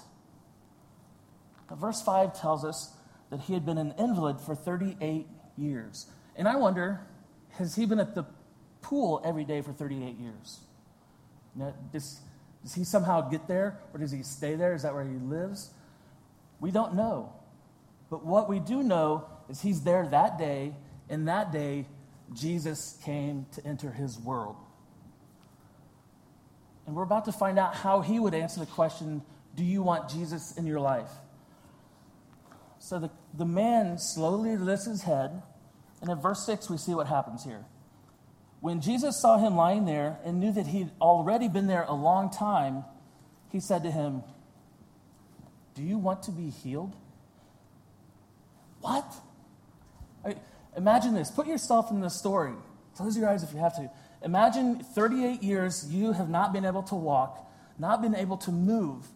Now, 1.68 1.76
verse 1.76 2.02
5 2.02 2.38
tells 2.40 2.64
us 2.64 2.94
that 3.30 3.40
he 3.40 3.54
had 3.54 3.64
been 3.64 3.78
an 3.78 3.94
invalid 3.98 4.40
for 4.40 4.54
38 4.54 5.26
years. 5.56 6.10
And 6.34 6.48
I 6.48 6.56
wonder, 6.56 7.00
has 7.52 7.76
he 7.76 7.86
been 7.86 8.00
at 8.00 8.14
the 8.14 8.24
pool 8.90 9.22
every 9.24 9.44
day 9.44 9.62
for 9.62 9.72
38 9.72 10.18
years? 10.18 10.58
Now, 11.54 11.72
does, 11.92 12.18
does 12.62 12.74
he 12.74 12.82
somehow 12.84 13.30
get 13.30 13.46
there, 13.46 13.78
or 13.94 14.00
does 14.00 14.10
he 14.10 14.24
stay 14.24 14.56
there? 14.56 14.74
Is 14.74 14.82
that 14.82 14.92
where 14.92 15.04
he 15.04 15.14
lives? 15.14 15.70
We 16.58 16.72
don't 16.72 16.94
know. 16.94 17.32
But 18.10 18.26
what 18.26 18.48
we 18.48 18.58
do 18.58 18.82
know 18.82 19.26
is 19.48 19.62
he's 19.62 19.82
there 19.82 20.06
that 20.08 20.38
day, 20.38 20.74
and 21.08 21.28
that 21.28 21.52
day, 21.52 21.86
Jesus 22.34 22.98
came 23.04 23.46
to 23.52 23.64
enter 23.64 23.92
his 23.92 24.18
world. 24.18 24.56
And 26.86 26.96
we're 26.96 27.04
about 27.04 27.24
to 27.26 27.32
find 27.32 27.58
out 27.58 27.74
how 27.76 28.00
he 28.00 28.18
would 28.18 28.34
answer 28.34 28.58
the 28.58 28.66
question 28.66 29.22
Do 29.54 29.64
you 29.64 29.82
want 29.82 30.10
Jesus 30.10 30.56
in 30.56 30.66
your 30.66 30.80
life? 30.80 31.10
So 32.80 32.98
the, 32.98 33.10
the 33.34 33.44
man 33.44 33.98
slowly 33.98 34.56
lifts 34.56 34.86
his 34.86 35.02
head, 35.02 35.42
and 36.00 36.10
in 36.10 36.20
verse 36.20 36.44
6, 36.44 36.68
we 36.68 36.76
see 36.76 36.94
what 36.94 37.06
happens 37.06 37.44
here. 37.44 37.64
When 38.60 38.80
Jesus 38.80 39.20
saw 39.20 39.38
him 39.38 39.56
lying 39.56 39.86
there 39.86 40.18
and 40.24 40.38
knew 40.38 40.52
that 40.52 40.66
he'd 40.66 40.90
already 41.00 41.48
been 41.48 41.66
there 41.66 41.84
a 41.84 41.94
long 41.94 42.30
time, 42.30 42.84
he 43.50 43.58
said 43.58 43.82
to 43.84 43.90
him, 43.90 44.22
Do 45.74 45.82
you 45.82 45.98
want 45.98 46.22
to 46.24 46.30
be 46.30 46.50
healed? 46.50 46.94
What? 48.80 49.04
imagine 50.76 51.14
this. 51.14 51.30
Put 51.30 51.46
yourself 51.46 51.90
in 51.90 52.00
the 52.00 52.08
story. 52.08 52.54
Close 52.96 53.16
your 53.16 53.28
eyes 53.28 53.42
if 53.42 53.52
you 53.52 53.58
have 53.58 53.74
to. 53.76 53.90
Imagine 54.22 54.80
38 54.80 55.42
years 55.42 55.86
you 55.90 56.12
have 56.12 56.28
not 56.28 56.52
been 56.52 56.64
able 56.64 56.82
to 56.84 56.94
walk, 56.94 57.50
not 57.78 58.02
been 58.02 58.14
able 58.14 58.36
to 58.38 58.50
move. 58.50 59.06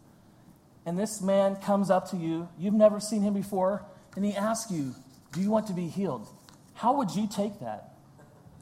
And 0.87 0.99
this 0.99 1.21
man 1.21 1.57
comes 1.57 1.91
up 1.91 2.11
to 2.11 2.17
you. 2.17 2.49
You've 2.59 2.75
never 2.75 3.01
seen 3.01 3.23
him 3.23 3.35
before. 3.35 3.85
And 4.17 4.25
he 4.25 4.35
asks 4.35 4.71
you, 4.71 4.95
Do 5.33 5.41
you 5.41 5.51
want 5.51 5.67
to 5.69 5.73
be 5.73 5.89
healed? 5.89 6.29
How 6.75 6.95
would 6.95 7.11
you 7.11 7.27
take 7.27 7.61
that? 7.61 7.94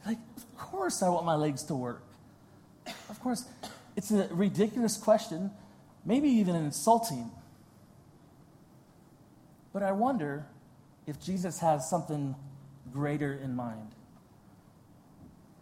Like, 0.07 0.19
of 0.37 0.59
course 0.59 1.03
I 1.03 1.09
want 1.09 1.27
my 1.27 1.35
legs 1.35 1.63
to 1.65 1.75
work. 1.75 2.03
Of 3.09 3.21
course. 3.21 3.45
It's 3.97 4.11
a 4.11 4.29
ridiculous 4.31 4.97
question, 4.97 5.51
maybe 6.05 6.29
even 6.29 6.55
insulting. 6.55 7.31
But 9.73 9.83
I 9.83 9.93
wonder 9.93 10.47
if 11.07 11.21
Jesus 11.21 11.59
has 11.61 11.89
something 11.89 12.35
greater 12.93 13.35
in 13.35 13.55
mind. 13.55 13.95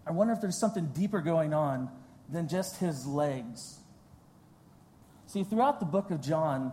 I 0.07 0.13
wonder 0.13 0.33
if 0.33 0.41
there's 0.41 0.59
something 0.59 0.87
deeper 0.87 1.21
going 1.21 1.55
on 1.55 1.91
than 2.29 2.49
just 2.49 2.79
his 2.79 3.07
legs. 3.07 3.79
See, 5.27 5.45
throughout 5.45 5.79
the 5.79 5.87
book 5.87 6.11
of 6.11 6.21
John, 6.21 6.73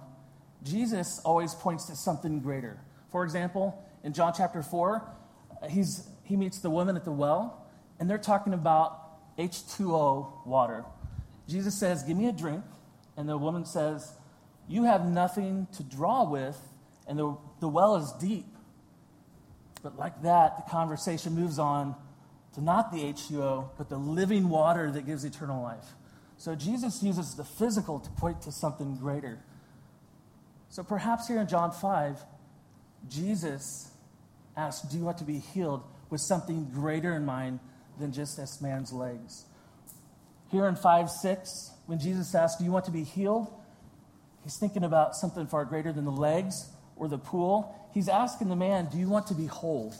Jesus 0.63 1.19
always 1.23 1.53
points 1.53 1.85
to 1.85 1.95
something 1.95 2.39
greater. 2.39 2.79
For 3.11 3.23
example, 3.23 3.83
in 4.03 4.13
John 4.13 4.33
chapter 4.35 4.63
4, 4.63 5.03
he's, 5.69 6.07
he 6.27 6.35
meets 6.35 6.59
the 6.59 6.69
woman 6.69 6.97
at 6.97 7.05
the 7.05 7.11
well, 7.11 7.65
and 7.99 8.09
they're 8.09 8.17
talking 8.17 8.53
about 8.53 9.37
H2O 9.37 10.45
water. 10.45 10.83
Jesus 11.47 11.73
says, 11.73 12.03
Give 12.03 12.17
me 12.17 12.27
a 12.27 12.33
drink. 12.33 12.63
And 13.15 13.27
the 13.27 13.37
woman 13.37 13.65
says, 13.65 14.11
You 14.67 14.83
have 14.83 15.07
nothing 15.07 15.67
to 15.77 15.83
draw 15.83 16.29
with, 16.29 16.57
and 17.07 17.17
the, 17.17 17.37
the 17.61 17.67
well 17.67 17.95
is 17.95 18.11
deep. 18.13 18.45
But 19.81 19.97
like 19.97 20.21
that, 20.23 20.57
the 20.57 20.69
conversation 20.69 21.33
moves 21.33 21.59
on 21.59 21.95
to 22.55 22.61
not 22.61 22.91
the 22.91 22.97
H2O, 22.97 23.69
but 23.77 23.87
the 23.87 23.97
living 23.97 24.49
water 24.49 24.91
that 24.91 25.05
gives 25.05 25.23
eternal 25.23 25.63
life. 25.63 25.85
So 26.37 26.55
Jesus 26.55 27.01
uses 27.01 27.35
the 27.35 27.45
physical 27.45 27.99
to 27.99 28.09
point 28.11 28.41
to 28.41 28.51
something 28.51 28.97
greater. 28.97 29.39
So 30.69 30.83
perhaps 30.83 31.27
here 31.27 31.39
in 31.39 31.47
John 31.47 31.71
5, 31.71 32.19
Jesus 33.07 33.91
asks, 34.57 34.87
Do 34.89 34.97
you 34.97 35.05
want 35.05 35.19
to 35.19 35.23
be 35.23 35.39
healed 35.39 35.83
with 36.09 36.21
something 36.21 36.65
greater 36.65 37.15
in 37.15 37.25
mind 37.25 37.59
than 37.99 38.11
just 38.11 38.37
this 38.37 38.61
man's 38.61 38.93
legs. 38.93 39.45
Here 40.49 40.65
in 40.67 40.75
5 40.75 41.09
6, 41.09 41.71
when 41.87 41.99
Jesus 41.99 42.33
asks, 42.33 42.59
Do 42.59 42.65
you 42.65 42.71
want 42.71 42.85
to 42.85 42.91
be 42.91 43.03
healed? 43.03 43.53
He's 44.43 44.57
thinking 44.57 44.83
about 44.83 45.15
something 45.15 45.45
far 45.47 45.65
greater 45.65 45.91
than 45.91 46.05
the 46.05 46.11
legs 46.11 46.69
or 46.95 47.07
the 47.07 47.17
pool. 47.17 47.75
He's 47.93 48.07
asking 48.07 48.49
the 48.49 48.55
man, 48.55 48.87
Do 48.91 48.97
you 48.97 49.09
want 49.09 49.27
to 49.27 49.33
be 49.33 49.47
whole? 49.47 49.93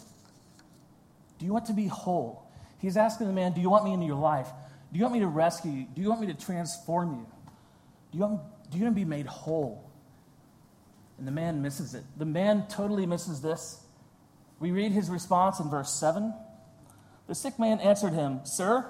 Do 1.40 1.46
you 1.46 1.54
want 1.54 1.66
to 1.66 1.74
be 1.74 1.88
whole? 1.88 2.50
He's 2.80 2.96
asking 2.96 3.28
the 3.28 3.34
man, 3.34 3.54
Do 3.54 3.62
you 3.62 3.70
want 3.70 3.84
me 3.84 3.94
into 3.94 4.06
your 4.06 4.16
life? 4.16 4.48
Do 4.92 5.00
you 5.00 5.04
want 5.04 5.14
me 5.14 5.20
to 5.20 5.28
rescue 5.28 5.72
you? 5.72 5.88
Do 5.94 6.02
you 6.02 6.10
want 6.10 6.22
me 6.22 6.28
to 6.28 6.34
transform 6.34 7.12
you? 7.12 7.28
Do 8.12 8.18
you 8.18 8.24
want, 8.24 8.42
do 8.72 8.78
you 8.78 8.84
want 8.86 8.96
to 8.96 9.00
be 9.02 9.06
made 9.06 9.26
whole? 9.26 9.84
And 11.18 11.28
the 11.28 11.32
man 11.32 11.62
misses 11.62 11.94
it. 11.94 12.04
The 12.18 12.26
man 12.26 12.68
totally 12.70 13.06
misses 13.06 13.42
this. 13.42 13.82
We 14.60 14.72
read 14.72 14.92
his 14.92 15.10
response 15.10 15.60
in 15.60 15.70
verse 15.70 15.92
7. 16.00 16.34
The 17.28 17.36
sick 17.36 17.60
man 17.60 17.80
answered 17.80 18.14
him, 18.14 18.42
Sir, 18.44 18.90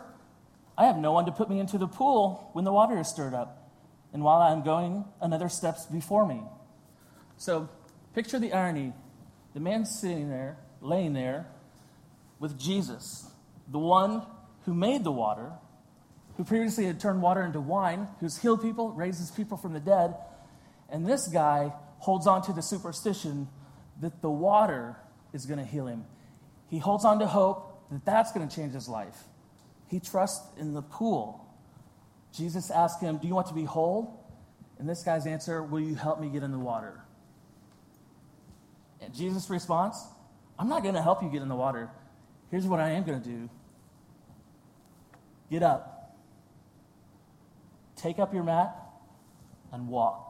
I 0.78 0.86
have 0.86 0.98
no 0.98 1.12
one 1.12 1.26
to 1.26 1.32
put 1.32 1.50
me 1.50 1.60
into 1.60 1.78
the 1.78 1.88
pool 1.88 2.50
when 2.54 2.64
the 2.64 2.72
water 2.72 3.00
is 3.00 3.10
stirred 3.10 3.34
up, 3.34 3.72
and 4.14 4.24
while 4.24 4.40
I 4.40 4.52
am 4.52 4.64
going, 4.64 5.06
another 5.20 5.50
steps 5.50 5.86
before 5.86 6.26
me. 6.28 6.42
So 7.38 7.70
picture 8.14 8.40
the 8.40 8.54
irony. 8.54 8.94
The 9.54 9.60
man 9.60 9.86
sitting 9.86 10.30
there, 10.30 10.58
laying 10.82 11.14
there, 11.14 11.48
with 12.40 12.60
Jesus, 12.60 13.32
the 13.68 13.80
one 13.80 14.22
who 14.66 14.74
made 14.74 15.04
the 15.04 15.12
water, 15.12 15.54
who 16.38 16.44
previously 16.44 16.86
had 16.86 17.00
turned 17.00 17.22
water 17.22 17.42
into 17.42 17.60
wine, 17.60 18.08
who's 18.20 18.38
healed 18.38 18.62
people, 18.62 18.92
raises 18.92 19.32
people 19.32 19.58
from 19.58 19.74
the 19.74 19.80
dead, 19.80 20.16
and 20.90 21.06
this 21.06 21.28
guy 21.28 21.74
holds 22.00 22.28
on 22.28 22.44
to 22.44 22.54
the 22.54 22.62
superstition 22.62 23.48
that 24.00 24.22
the 24.22 24.30
water 24.30 24.98
is 25.38 25.46
going 25.46 25.60
to 25.60 25.66
heal 25.66 25.88
him. 25.88 26.04
He 26.70 26.80
holds 26.80 27.06
on 27.06 27.20
to 27.20 27.28
hope 27.28 27.88
that 27.92 28.04
that's 28.04 28.32
going 28.34 28.48
to 28.48 28.54
change 28.54 28.74
his 28.74 28.90
life. 28.90 29.16
He 29.88 30.00
trusts 30.00 30.46
in 30.60 30.74
the 30.74 30.82
pool. 30.82 31.46
Jesus 32.36 32.70
asked 32.72 33.02
him, 33.02 33.18
Do 33.18 33.28
you 33.28 33.36
want 33.36 33.48
to 33.48 33.54
be 33.54 33.64
whole? 33.64 34.26
And 34.80 34.90
this 34.90 35.04
guy's 35.04 35.26
answer, 35.26 35.64
Will 35.64 35.80
you 35.80 35.96
help 35.96 36.20
me 36.20 36.30
get 36.30 36.44
in 36.44 36.52
the 36.52 36.60
water? 36.60 37.00
And 39.00 39.14
Jesus' 39.14 39.50
response, 39.50 40.04
I'm 40.60 40.68
not 40.68 40.84
going 40.84 40.96
to 40.96 41.02
help 41.02 41.22
you 41.24 41.30
get 41.30 41.42
in 41.42 41.48
the 41.48 41.56
water. 41.56 41.90
Here's 42.52 42.66
what 42.66 42.80
I 42.80 42.92
am 42.92 43.04
going 43.04 43.22
to 43.22 43.30
do 43.30 43.50
get 45.50 45.64
up, 45.64 46.18
take 47.96 48.20
up 48.20 48.34
your 48.34 48.44
mat, 48.44 48.76
and 49.72 49.88
walk. 49.88 50.24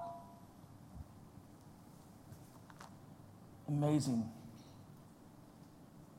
Amazing. 3.67 4.29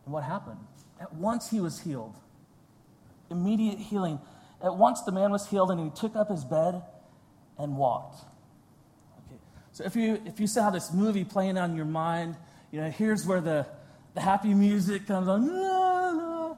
And 0.08 0.14
what 0.14 0.24
happened? 0.24 0.56
At 0.98 1.12
once 1.12 1.50
he 1.50 1.60
was 1.60 1.80
healed. 1.80 2.14
Immediate 3.30 3.78
healing. 3.78 4.18
At 4.64 4.74
once 4.74 5.02
the 5.02 5.12
man 5.12 5.30
was 5.30 5.46
healed 5.50 5.70
and 5.70 5.78
he 5.78 5.90
took 5.90 6.16
up 6.16 6.30
his 6.30 6.46
bed 6.46 6.80
and 7.58 7.76
walked. 7.76 8.24
Okay. 9.26 9.38
So 9.72 9.84
if 9.84 9.94
you 9.94 10.18
if 10.24 10.40
you 10.40 10.46
saw 10.46 10.70
this 10.70 10.94
movie 10.94 11.24
playing 11.24 11.58
on 11.58 11.76
your 11.76 11.84
mind, 11.84 12.36
you 12.72 12.80
know, 12.80 12.90
here's 12.90 13.26
where 13.26 13.42
the, 13.42 13.66
the 14.14 14.22
happy 14.22 14.54
music 14.54 15.06
comes 15.06 15.28
on, 15.28 16.56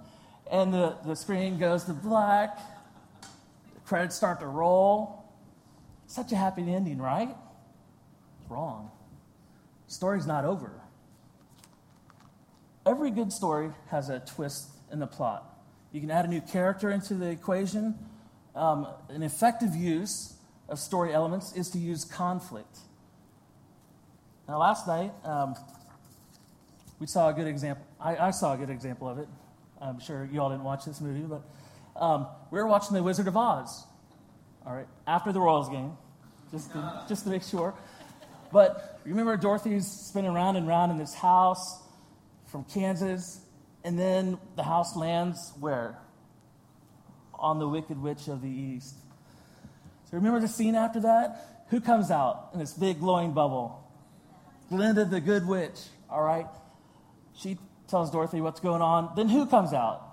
and 0.48 0.72
the, 0.72 0.94
the 1.04 1.16
screen 1.16 1.58
goes 1.58 1.82
to 1.86 1.92
black, 1.92 2.56
the 3.74 3.80
credits 3.80 4.14
start 4.14 4.38
to 4.38 4.46
roll. 4.46 5.24
Such 6.06 6.30
a 6.30 6.36
happy 6.36 6.72
ending, 6.72 6.98
right? 6.98 7.30
It's 8.40 8.48
wrong. 8.48 8.92
Story's 9.88 10.28
not 10.28 10.44
over 10.44 10.80
every 12.90 13.10
good 13.12 13.32
story 13.32 13.70
has 13.88 14.08
a 14.08 14.18
twist 14.18 14.68
in 14.92 14.98
the 14.98 15.06
plot. 15.06 15.44
You 15.92 16.00
can 16.00 16.10
add 16.10 16.24
a 16.24 16.28
new 16.28 16.40
character 16.40 16.90
into 16.90 17.14
the 17.14 17.30
equation. 17.30 17.94
Um, 18.56 18.88
an 19.08 19.22
effective 19.22 19.76
use 19.76 20.34
of 20.68 20.80
story 20.80 21.12
elements 21.14 21.52
is 21.52 21.70
to 21.70 21.78
use 21.78 22.04
conflict. 22.04 22.78
Now, 24.48 24.58
last 24.58 24.88
night, 24.88 25.12
um, 25.24 25.54
we 26.98 27.06
saw 27.06 27.28
a 27.28 27.32
good 27.32 27.46
example. 27.46 27.86
I, 28.00 28.16
I 28.16 28.30
saw 28.32 28.54
a 28.54 28.56
good 28.56 28.70
example 28.70 29.08
of 29.08 29.18
it. 29.18 29.28
I'm 29.80 30.00
sure 30.00 30.28
you 30.30 30.40
all 30.40 30.50
didn't 30.50 30.64
watch 30.64 30.84
this 30.84 31.00
movie, 31.00 31.20
but 31.20 31.42
um, 32.00 32.26
we 32.50 32.58
were 32.58 32.66
watching 32.66 32.94
The 32.94 33.02
Wizard 33.04 33.28
of 33.28 33.36
Oz. 33.36 33.84
All 34.66 34.74
right, 34.74 34.88
after 35.06 35.32
the 35.32 35.40
Royals 35.40 35.68
game, 35.68 35.92
just 36.50 36.72
to, 36.72 37.04
just 37.08 37.22
to 37.22 37.30
make 37.30 37.44
sure. 37.44 37.72
But 38.52 39.00
remember, 39.04 39.36
Dorothy's 39.36 39.86
spinning 39.86 40.34
round 40.34 40.56
and 40.56 40.66
round 40.66 40.90
in 40.90 40.98
this 40.98 41.14
house 41.14 41.79
from 42.50 42.64
Kansas, 42.64 43.40
and 43.84 43.98
then 43.98 44.38
the 44.56 44.62
house 44.62 44.96
lands 44.96 45.52
where? 45.58 45.98
On 47.34 47.58
the 47.58 47.68
Wicked 47.68 48.00
Witch 48.00 48.28
of 48.28 48.42
the 48.42 48.48
East. 48.48 48.96
So 50.10 50.16
remember 50.16 50.40
the 50.40 50.48
scene 50.48 50.74
after 50.74 51.00
that? 51.00 51.64
Who 51.68 51.80
comes 51.80 52.10
out 52.10 52.50
in 52.52 52.58
this 52.58 52.74
big 52.74 53.00
glowing 53.00 53.32
bubble? 53.32 53.88
Glinda 54.68 55.04
the 55.04 55.20
Good 55.20 55.46
Witch, 55.46 55.78
all 56.08 56.22
right? 56.22 56.46
She 57.34 57.58
tells 57.88 58.10
Dorothy 58.10 58.40
what's 58.40 58.60
going 58.60 58.82
on. 58.82 59.12
Then 59.16 59.28
who 59.28 59.46
comes 59.46 59.72
out? 59.72 60.06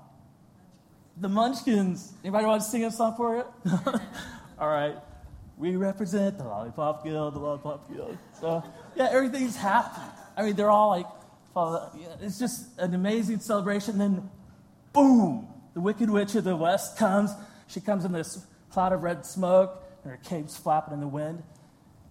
The 1.18 1.30
Munchkins. 1.30 2.14
Anybody 2.24 2.46
want 2.46 2.62
to 2.62 2.68
sing 2.68 2.86
a 2.86 2.92
song 2.92 3.16
for 3.16 3.40
it? 3.40 3.48
all 4.60 4.68
right. 4.68 4.96
We 5.58 5.76
represent 5.76 6.38
the 6.38 6.44
Lollipop 6.44 7.04
Guild, 7.04 7.34
the 7.34 7.40
Lollipop 7.40 7.92
Guild. 7.92 8.18
So, 8.40 8.64
yeah, 8.96 9.10
everything's 9.12 9.56
happy. 9.56 10.02
I 10.36 10.44
mean, 10.44 10.56
they're 10.56 10.70
all 10.70 10.90
like, 10.90 11.08
it's 12.22 12.40
just 12.40 12.80
an 12.80 12.94
amazing 12.94 13.40
celebration. 13.40 13.98
Then, 13.98 14.30
boom, 14.94 15.48
the 15.74 15.82
Wicked 15.82 16.10
Witch 16.10 16.36
of 16.36 16.44
the 16.44 16.56
West 16.56 16.98
comes. 16.98 17.32
She 17.68 17.82
comes 17.82 18.06
in 18.06 18.12
this 18.12 18.46
cloud 18.72 18.94
of 18.94 19.04
red 19.04 19.26
smoke, 19.26 19.84
and 20.04 20.12
her 20.12 20.20
cape's 20.24 20.56
flapping 20.58 20.94
in 20.94 21.00
the 21.00 21.08
wind. 21.08 21.44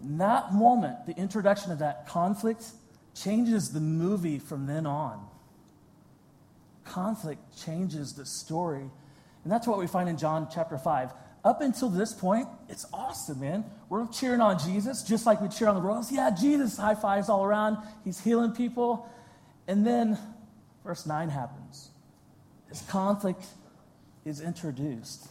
In 0.00 0.18
that 0.18 0.52
moment, 0.52 1.06
the 1.06 1.16
introduction 1.16 1.72
of 1.72 1.78
that 1.78 2.06
conflict 2.06 2.64
changes 3.14 3.72
the 3.72 3.80
movie 3.80 4.38
from 4.38 4.66
then 4.66 4.86
on. 4.86 5.26
Conflict 6.84 7.40
changes 7.56 8.12
the 8.12 8.26
story. 8.26 8.90
And 9.44 9.52
that's 9.52 9.66
what 9.66 9.78
we 9.78 9.86
find 9.86 10.08
in 10.08 10.18
John 10.18 10.48
chapter 10.52 10.76
5. 10.76 11.10
Up 11.44 11.60
until 11.60 11.88
this 11.88 12.12
point, 12.12 12.48
it's 12.68 12.84
awesome, 12.92 13.40
man. 13.40 13.64
We're 13.88 14.06
cheering 14.08 14.40
on 14.40 14.58
Jesus 14.58 15.04
just 15.04 15.26
like 15.26 15.40
we 15.40 15.48
cheer 15.48 15.68
on 15.68 15.76
the 15.76 15.80
Royals. 15.80 16.10
Yeah, 16.10 16.30
Jesus, 16.30 16.76
high 16.76 16.96
fives 16.96 17.28
all 17.28 17.44
around. 17.44 17.78
He's 18.04 18.18
healing 18.18 18.50
people. 18.50 19.08
And 19.68 19.86
then 19.86 20.18
verse 20.84 21.06
9 21.06 21.28
happens. 21.28 21.90
This 22.68 22.82
conflict 22.82 23.44
is 24.24 24.40
introduced. 24.40 25.28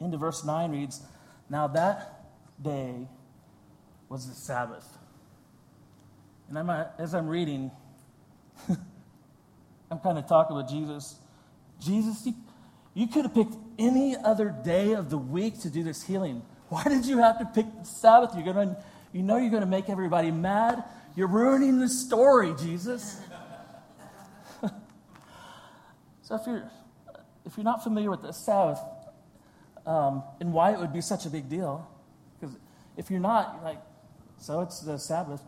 Into 0.00 0.16
verse 0.16 0.44
9 0.44 0.70
reads, 0.72 1.02
Now 1.50 1.66
that 1.68 2.24
day 2.62 3.08
was 4.08 4.28
the 4.28 4.34
Sabbath. 4.34 4.86
And 6.48 6.58
I'm, 6.58 6.70
uh, 6.70 6.84
as 6.98 7.14
I'm 7.14 7.28
reading, 7.28 7.70
I'm 9.90 9.98
kind 9.98 10.18
of 10.18 10.26
talking 10.26 10.56
with 10.56 10.68
Jesus. 10.68 11.16
Jesus, 11.80 12.26
you, 12.26 12.34
you 12.94 13.06
could 13.06 13.24
have 13.24 13.34
picked 13.34 13.54
any 13.78 14.16
other 14.16 14.54
day 14.64 14.92
of 14.92 15.10
the 15.10 15.18
week 15.18 15.60
to 15.60 15.70
do 15.70 15.82
this 15.82 16.02
healing. 16.02 16.42
Why 16.68 16.84
did 16.84 17.04
you 17.06 17.18
have 17.18 17.38
to 17.38 17.44
pick 17.44 17.66
the 17.78 17.84
Sabbath? 17.84 18.32
You're 18.34 18.44
gonna, 18.44 18.76
you 19.12 19.22
know 19.22 19.36
you're 19.36 19.50
going 19.50 19.62
to 19.62 19.68
make 19.68 19.88
everybody 19.88 20.30
mad. 20.30 20.84
You're 21.18 21.26
ruining 21.26 21.80
the 21.80 21.88
story, 21.88 22.54
Jesus. 22.56 23.20
so 26.22 26.36
if 26.36 26.46
you're, 26.46 26.70
if 27.44 27.56
you're 27.56 27.64
not 27.64 27.82
familiar 27.82 28.08
with 28.08 28.22
the 28.22 28.30
Sabbath 28.30 28.78
um, 29.84 30.22
and 30.38 30.52
why 30.52 30.72
it 30.72 30.78
would 30.78 30.92
be 30.92 31.00
such 31.00 31.26
a 31.26 31.28
big 31.28 31.48
deal, 31.48 31.90
because 32.38 32.54
if 32.96 33.10
you're 33.10 33.18
not, 33.18 33.54
you're 33.56 33.64
like, 33.64 33.80
so 34.38 34.60
it's 34.60 34.78
the 34.78 34.96
Sabbath. 34.96 35.42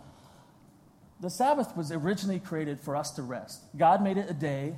The 1.20 1.30
Sabbath 1.30 1.76
was 1.76 1.92
originally 1.92 2.40
created 2.40 2.80
for 2.80 2.96
us 2.96 3.12
to 3.12 3.22
rest. 3.22 3.62
God 3.78 4.02
made 4.02 4.16
it 4.16 4.28
a 4.28 4.34
day 4.34 4.74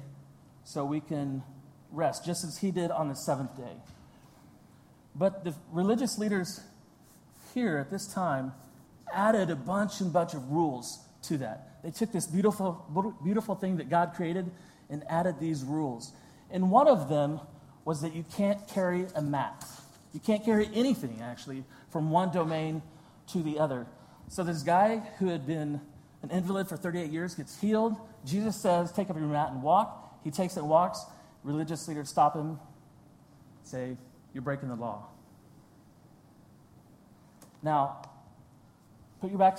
so 0.63 0.85
we 0.85 1.01
can 1.01 1.43
rest, 1.91 2.23
just 2.27 2.45
as 2.45 2.59
He 2.59 2.71
did 2.71 2.91
on 2.91 3.09
the 3.09 3.17
seventh 3.17 3.57
day. 3.57 3.79
But 5.15 5.43
the 5.43 5.55
religious 5.71 6.19
leaders 6.19 6.61
here 7.55 7.79
at 7.79 7.91
this 7.91 8.07
time 8.07 8.53
added 9.13 9.51
a 9.51 9.57
bunch 9.57 10.01
and 10.01 10.13
bunch 10.13 10.35
of 10.35 10.51
rules 10.51 11.01
to 11.23 11.39
that. 11.39 11.83
They 11.83 11.91
took 11.91 12.13
this 12.13 12.27
beautiful, 12.27 13.17
beautiful 13.25 13.55
thing 13.55 13.77
that 13.79 13.89
God 13.89 14.13
created 14.15 14.51
and 14.91 15.05
added 15.09 15.41
these 15.41 15.65
rules. 15.65 16.13
And 16.51 16.71
one 16.71 16.89
of 16.89 17.09
them 17.09 17.41
was 17.85 18.03
that 18.03 18.15
you 18.15 18.25
can't 18.37 18.67
carry 18.69 19.07
a 19.15 19.23
mat. 19.23 19.65
You 20.13 20.21
can't 20.21 20.45
carry 20.45 20.69
anything, 20.75 21.21
actually, 21.23 21.65
from 21.91 22.11
one 22.11 22.31
domain 22.31 22.83
to 23.29 23.43
the 23.43 23.59
other. 23.59 23.87
So 24.29 24.45
this 24.45 24.63
guy 24.63 24.99
who 25.19 25.29
had 25.29 25.47
been 25.47 25.81
an 26.23 26.31
invalid 26.31 26.69
for 26.69 26.77
38 26.77 27.11
years 27.11 27.35
gets 27.35 27.61
healed. 27.61 27.97
Jesus 28.25 28.57
says, 28.57 28.93
Take 28.93 29.11
up 29.11 29.17
your 29.17 29.27
mat 29.27 29.51
and 29.51 29.63
walk. 29.63 30.21
He 30.23 30.31
takes 30.31 30.57
it 30.57 30.61
and 30.61 30.69
walks. 30.69 31.05
Religious 31.43 31.89
leaders 31.89 32.09
stop 32.09 32.37
him, 32.37 32.61
say, 33.65 33.97
You're 34.33 34.43
breaking 34.43 34.69
the 34.69 34.77
law. 34.77 35.07
Now, 37.63 38.03
put, 39.23 39.31
your 39.31 39.39
back, 39.39 39.59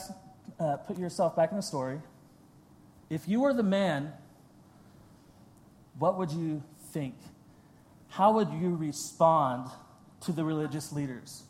uh, 0.59 0.75
put 0.77 0.99
yourself 0.99 1.35
back 1.37 1.49
in 1.51 1.57
the 1.57 1.63
story. 1.63 1.99
If 3.09 3.27
you 3.29 3.39
were 3.39 3.53
the 3.53 3.63
man, 3.63 4.11
what 5.97 6.17
would 6.17 6.31
you 6.31 6.61
think? 6.91 7.15
How 8.09 8.33
would 8.33 8.49
you 8.51 8.75
respond 8.75 9.69
to 10.25 10.33
the 10.33 10.43
religious 10.43 10.91
leaders? 10.91 11.43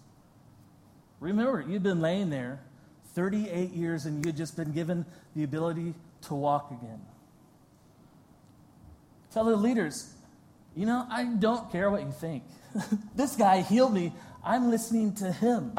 Remember, 1.19 1.65
you've 1.67 1.83
been 1.83 2.01
laying 2.01 2.29
there 2.29 2.61
38 3.15 3.71
years 3.71 4.05
and 4.05 4.23
you've 4.23 4.35
just 4.35 4.55
been 4.55 4.71
given 4.71 5.05
the 5.35 5.43
ability 5.43 5.95
to 6.21 6.35
walk 6.35 6.69
again. 6.69 7.01
Tell 9.31 9.45
the 9.45 9.55
leaders, 9.55 10.13
you 10.75 10.85
know, 10.85 11.07
I 11.09 11.23
don't 11.23 11.71
care 11.71 11.89
what 11.89 12.01
you 12.03 12.11
think. 12.11 12.43
this 13.15 13.35
guy 13.35 13.61
healed 13.61 13.93
me. 13.93 14.13
I'm 14.43 14.69
listening 14.69 15.15
to 15.15 15.31
him. 15.31 15.73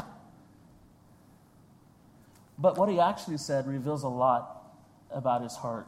But 2.57 2.77
what 2.77 2.89
he 2.89 2.99
actually 2.99 3.37
said 3.37 3.67
reveals 3.67 4.03
a 4.03 4.07
lot 4.07 4.73
about 5.11 5.41
his 5.41 5.55
heart. 5.55 5.87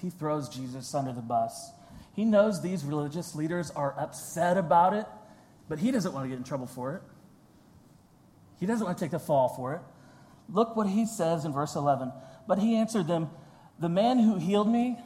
He 0.00 0.10
throws 0.10 0.48
Jesus 0.48 0.94
under 0.94 1.12
the 1.12 1.20
bus. 1.20 1.70
He 2.14 2.24
knows 2.24 2.62
these 2.62 2.84
religious 2.84 3.34
leaders 3.34 3.70
are 3.70 3.94
upset 3.98 4.56
about 4.56 4.94
it, 4.94 5.06
but 5.68 5.78
he 5.78 5.90
doesn't 5.90 6.12
want 6.12 6.24
to 6.24 6.28
get 6.28 6.38
in 6.38 6.44
trouble 6.44 6.66
for 6.66 6.94
it. 6.94 7.02
He 8.58 8.66
doesn't 8.66 8.84
want 8.84 8.98
to 8.98 9.04
take 9.04 9.10
the 9.10 9.18
fall 9.18 9.48
for 9.48 9.74
it. 9.74 9.80
Look 10.48 10.76
what 10.76 10.88
he 10.88 11.06
says 11.06 11.44
in 11.44 11.52
verse 11.52 11.74
11. 11.74 12.12
But 12.46 12.58
he 12.58 12.76
answered 12.76 13.06
them, 13.06 13.30
The 13.78 13.88
man 13.88 14.18
who 14.18 14.38
healed 14.38 14.68
me, 14.68 14.98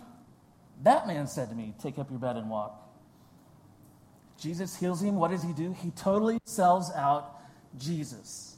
that 0.83 1.07
man 1.07 1.27
said 1.27 1.49
to 1.51 1.55
me, 1.55 1.75
Take 1.83 1.99
up 1.99 2.11
your 2.11 2.19
bed 2.19 2.37
and 2.37 2.49
walk. 2.49 2.77
Jesus 4.39 4.79
heals 4.79 5.03
him. 5.03 5.17
What 5.17 5.31
does 5.31 5.43
he 5.43 5.53
do? 5.53 5.73
He 5.73 5.91
totally 5.91 6.39
sells 6.45 6.91
out 6.93 7.41
Jesus. 7.77 8.50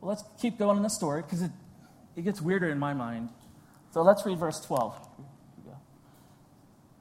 Well, 0.00 0.10
let's 0.10 0.24
keep 0.40 0.58
going 0.58 0.76
in 0.76 0.82
the 0.82 0.88
story 0.88 1.22
because 1.22 1.42
it, 1.42 1.50
it 2.16 2.22
gets 2.22 2.40
weirder 2.40 2.68
in 2.70 2.78
my 2.78 2.94
mind. 2.94 3.28
So 3.92 4.02
let's 4.02 4.24
read 4.24 4.38
verse 4.38 4.60
12. 4.60 5.08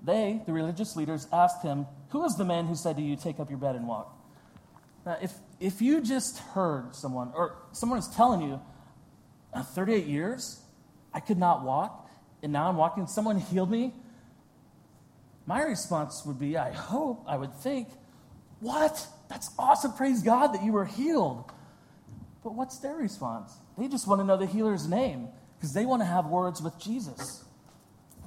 They, 0.04 0.42
the 0.46 0.54
religious 0.54 0.96
leaders, 0.96 1.28
asked 1.32 1.62
him, 1.62 1.86
Who 2.10 2.24
is 2.26 2.36
the 2.36 2.46
man 2.46 2.68
who 2.68 2.76
said 2.76 2.96
to 2.96 3.02
you, 3.02 3.16
Take 3.16 3.40
up 3.40 3.50
your 3.50 3.60
bed 3.60 3.76
and 3.76 3.88
walk? 3.88 4.16
Now, 5.06 5.18
if, 5.22 5.34
if 5.60 5.82
you 5.82 6.02
just 6.02 6.40
heard 6.40 6.96
someone, 6.96 7.32
or 7.36 7.58
someone 7.72 8.00
is 8.00 8.08
telling 8.08 8.42
you, 8.42 8.62
38 9.56 10.06
years, 10.06 10.62
I 11.14 11.20
could 11.20 11.38
not 11.38 11.64
walk, 11.64 12.10
and 12.42 12.54
now 12.54 12.70
I'm 12.70 12.78
walking, 12.78 13.08
someone 13.08 13.40
healed 13.40 13.72
me, 13.72 13.94
my 15.46 15.64
response 15.64 16.24
would 16.26 16.40
be, 16.40 16.58
I 16.58 16.72
hope, 16.72 17.26
I 17.28 17.36
would 17.36 17.54
think, 17.56 17.88
what? 18.60 19.08
That's 19.30 19.50
awesome. 19.58 19.94
Praise 19.94 20.22
God 20.22 20.54
that 20.54 20.64
you 20.64 20.72
were 20.72 20.86
healed. 20.86 21.52
But 22.50 22.56
what's 22.56 22.80
their 22.80 22.96
response? 22.96 23.54
They 23.78 23.88
just 23.88 24.08
want 24.08 24.22
to 24.22 24.26
know 24.26 24.36
the 24.36 24.48
healer's 24.48 24.88
name 24.88 25.28
because 25.56 25.72
they 25.72 25.86
want 25.86 26.02
to 26.02 26.06
have 26.08 26.26
words 26.26 26.64
with 26.64 26.80
Jesus. 26.80 27.44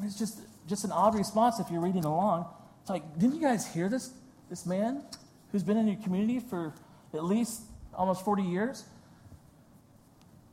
It's 0.00 0.16
just, 0.16 0.42
just 0.68 0.84
an 0.84 0.92
odd 0.92 1.16
response 1.16 1.58
if 1.58 1.68
you're 1.72 1.80
reading 1.80 2.04
along. 2.04 2.46
It's 2.82 2.88
like, 2.88 3.18
didn't 3.18 3.34
you 3.34 3.40
guys 3.40 3.66
hear 3.66 3.88
this, 3.88 4.12
this 4.48 4.64
man 4.64 5.02
who's 5.50 5.64
been 5.64 5.76
in 5.76 5.88
your 5.88 5.96
community 6.04 6.38
for 6.38 6.72
at 7.12 7.24
least 7.24 7.62
almost 7.94 8.24
40 8.24 8.44
years? 8.44 8.84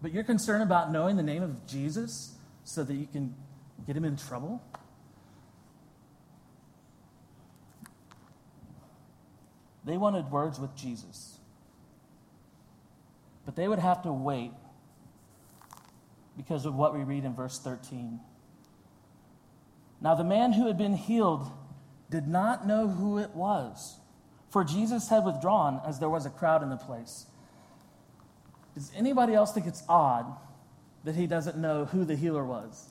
But 0.02 0.14
you're 0.14 0.24
concerned 0.24 0.64
about 0.64 0.92
knowing 0.92 1.16
the 1.16 1.22
name 1.22 1.44
of 1.44 1.68
Jesus 1.68 2.34
so 2.64 2.84
that 2.84 2.96
you 2.96 3.06
can 3.06 3.36
get 3.86 3.96
him 3.96 4.04
in 4.04 4.18
trouble? 4.18 4.64
They 9.86 9.98
wanted 9.98 10.32
words 10.32 10.60
with 10.60 10.76
Jesus. 10.76 11.39
But 13.50 13.56
they 13.56 13.68
would 13.68 13.80
have 13.80 14.04
to 14.04 14.14
wait 14.14 14.52
because 16.38 16.68
of 16.68 16.76
what 16.76 16.94
we 16.94 17.04
read 17.04 17.26
in 17.26 17.34
verse 17.34 17.58
13. 17.58 18.20
Now, 20.00 20.14
the 20.14 20.24
man 20.24 20.54
who 20.54 20.68
had 20.68 20.78
been 20.78 20.94
healed 20.94 21.50
did 22.12 22.28
not 22.28 22.68
know 22.68 22.88
who 22.88 23.18
it 23.18 23.32
was, 23.32 23.96
for 24.52 24.64
Jesus 24.64 25.10
had 25.10 25.26
withdrawn 25.26 25.82
as 25.84 25.98
there 25.98 26.12
was 26.12 26.28
a 26.28 26.30
crowd 26.30 26.62
in 26.62 26.70
the 26.70 26.78
place. 26.78 27.26
Does 28.76 28.92
anybody 28.96 29.34
else 29.34 29.52
think 29.52 29.66
it's 29.66 29.82
odd 29.90 30.32
that 31.04 31.16
he 31.16 31.26
doesn't 31.26 31.58
know 31.58 31.86
who 31.86 32.06
the 32.06 32.16
healer 32.16 32.46
was. 32.46 32.90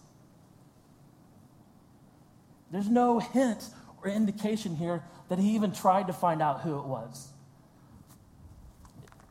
There's 2.73 2.89
no 2.89 3.21
hint 3.21 3.63
or 4.03 4.11
indication 4.11 4.75
here 4.75 5.05
that 5.29 5.39
he 5.39 5.55
even 5.55 5.71
tried 5.71 6.09
to 6.09 6.13
find 6.13 6.43
out 6.43 6.63
who 6.63 6.81
it 6.81 6.85
was. 6.85 7.29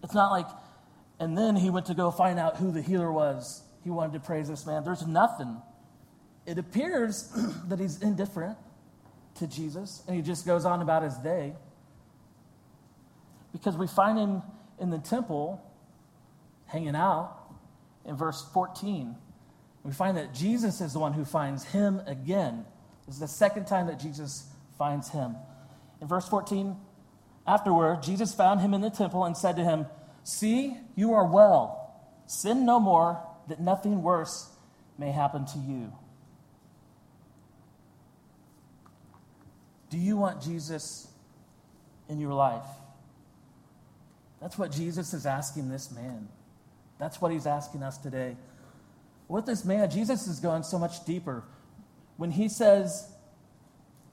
It's 0.01 0.13
not 0.13 0.31
like, 0.31 0.47
and 1.19 1.37
then 1.37 1.55
he 1.55 1.69
went 1.69 1.87
to 1.87 1.93
go 1.93 2.11
find 2.11 2.39
out 2.39 2.57
who 2.57 2.71
the 2.71 2.81
healer 2.81 3.11
was. 3.11 3.63
He 3.83 3.89
wanted 3.89 4.13
to 4.13 4.19
praise 4.19 4.47
this 4.47 4.65
man. 4.65 4.83
There's 4.83 5.05
nothing. 5.07 5.61
It 6.45 6.57
appears 6.57 7.31
that 7.67 7.79
he's 7.79 8.01
indifferent 8.01 8.57
to 9.35 9.47
Jesus 9.47 10.03
and 10.07 10.15
he 10.15 10.21
just 10.21 10.45
goes 10.45 10.65
on 10.65 10.81
about 10.81 11.03
his 11.03 11.15
day. 11.17 11.53
Because 13.51 13.75
we 13.75 13.87
find 13.87 14.17
him 14.17 14.41
in 14.79 14.89
the 14.89 14.99
temple 14.99 15.61
hanging 16.65 16.95
out 16.95 17.35
in 18.05 18.15
verse 18.15 18.45
14. 18.53 19.15
We 19.83 19.91
find 19.91 20.17
that 20.17 20.33
Jesus 20.33 20.81
is 20.81 20.93
the 20.93 20.99
one 20.99 21.13
who 21.13 21.25
finds 21.25 21.63
him 21.63 22.01
again. 22.05 22.65
This 23.05 23.15
is 23.15 23.21
the 23.21 23.27
second 23.27 23.65
time 23.65 23.87
that 23.87 23.99
Jesus 23.99 24.45
finds 24.77 25.09
him. 25.09 25.35
In 26.01 26.07
verse 26.07 26.27
14, 26.27 26.75
afterward, 27.47 28.03
Jesus 28.03 28.35
found 28.35 28.59
him 28.59 28.73
in 28.73 28.81
the 28.81 28.89
temple 28.89 29.23
and 29.23 29.35
said 29.35 29.55
to 29.55 29.63
him, 29.63 29.85
See, 30.27 30.75
you 30.97 31.13
are 31.13 31.25
well. 31.25 31.89
Sin 32.25 32.65
no 32.65 32.81
more, 32.81 33.23
that 33.47 33.61
nothing 33.61 34.03
worse 34.03 34.49
may 34.97 35.09
happen 35.13 35.45
to 35.45 35.57
you. 35.57 35.93
Do 39.89 39.97
you 39.97 40.17
want 40.17 40.41
Jesus 40.41 41.07
in 42.09 42.19
your 42.19 42.33
life? 42.33 42.67
That's 44.41 44.57
what 44.57 44.69
Jesus 44.69 45.13
is 45.13 45.25
asking 45.25 45.69
this 45.69 45.91
man. 45.91 46.27
That's 46.99 47.21
what 47.21 47.31
he's 47.31 47.47
asking 47.47 47.81
us 47.81 47.97
today. 47.97 48.35
With 49.29 49.45
this 49.45 49.63
man, 49.63 49.89
Jesus 49.89 50.27
is 50.27 50.41
going 50.41 50.63
so 50.63 50.77
much 50.77 51.05
deeper. 51.05 51.45
When 52.17 52.31
he 52.31 52.49
says, 52.49 53.09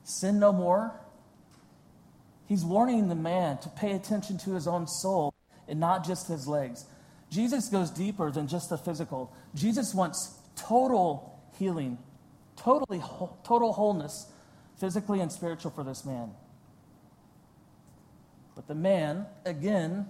sin 0.05 0.39
no 0.39 0.53
more, 0.53 0.93
he's 2.47 2.65
warning 2.65 3.09
the 3.09 3.17
man 3.17 3.59
to 3.59 3.69
pay 3.69 3.95
attention 3.95 4.39
to 4.39 4.53
his 4.53 4.69
own 4.69 4.87
soul 4.87 5.35
and 5.69 5.81
not 5.81 6.05
just 6.05 6.29
his 6.29 6.47
legs. 6.47 6.85
Jesus 7.31 7.69
goes 7.69 7.91
deeper 7.91 8.31
than 8.31 8.47
just 8.47 8.71
the 8.71 8.79
physical. 8.79 9.35
Jesus 9.55 9.95
wants 9.95 10.39
total 10.57 11.41
healing, 11.59 11.99
totally 12.57 13.03
total 13.45 13.73
wholeness, 13.73 14.27
physically 14.79 15.21
and 15.21 15.31
spiritual 15.33 15.71
for 15.71 15.83
this 15.83 16.05
man. 16.05 16.31
But 18.55 18.69
the 18.69 18.75
man, 18.75 19.27
again, 19.45 20.07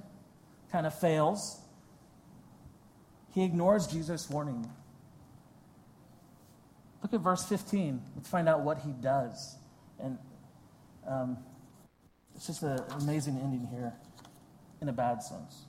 kind 0.70 0.86
of 0.86 0.98
fails. 0.98 1.60
He 3.32 3.42
ignores 3.42 3.86
Jesus' 3.86 4.28
warning. 4.28 4.70
Look 7.02 7.14
at 7.14 7.20
verse 7.20 7.44
15. 7.44 8.02
Let's 8.16 8.28
find 8.28 8.48
out 8.48 8.60
what 8.60 8.78
he 8.78 8.92
does. 8.92 9.56
And 9.98 10.18
um, 11.06 11.38
it's 12.34 12.46
just 12.46 12.62
an 12.62 12.80
amazing 13.00 13.38
ending 13.42 13.66
here 13.70 13.94
in 14.84 14.88
a 14.90 14.92
bad 14.92 15.22
sense. 15.22 15.64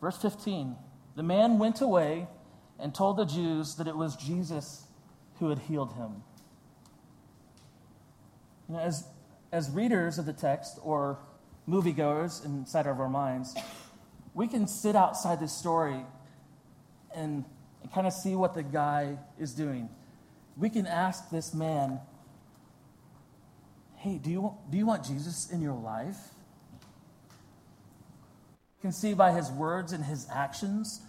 Verse 0.00 0.16
15 0.16 0.74
The 1.16 1.22
man 1.22 1.58
went 1.58 1.82
away 1.82 2.26
and 2.78 2.94
told 2.94 3.18
the 3.18 3.26
Jews 3.26 3.76
that 3.76 3.86
it 3.86 3.96
was 3.96 4.16
Jesus 4.16 4.86
who 5.38 5.50
had 5.50 5.58
healed 5.58 5.92
him. 5.92 6.22
You 8.68 8.74
know, 8.74 8.80
as, 8.80 9.06
as 9.52 9.70
readers 9.70 10.18
of 10.18 10.24
the 10.24 10.32
text 10.32 10.78
or 10.82 11.18
moviegoers 11.68 12.44
inside 12.44 12.86
of 12.86 12.98
our 13.00 13.08
minds, 13.08 13.54
we 14.34 14.48
can 14.48 14.66
sit 14.66 14.96
outside 14.96 15.38
this 15.38 15.52
story 15.52 16.00
and, 17.14 17.44
and 17.82 17.92
kind 17.92 18.06
of 18.06 18.14
see 18.14 18.34
what 18.34 18.54
the 18.54 18.62
guy 18.62 19.18
is 19.38 19.52
doing. 19.52 19.90
We 20.56 20.70
can 20.70 20.86
ask 20.86 21.30
this 21.30 21.52
man, 21.52 22.00
hey, 23.96 24.16
do 24.16 24.30
you, 24.30 24.54
do 24.70 24.78
you 24.78 24.86
want 24.86 25.04
Jesus 25.04 25.50
in 25.50 25.60
your 25.60 25.74
life? 25.74 26.16
Can 28.86 28.92
see 28.92 29.14
by 29.14 29.32
his 29.32 29.50
words 29.50 29.92
and 29.92 30.04
his 30.04 30.28
actions, 30.32 31.00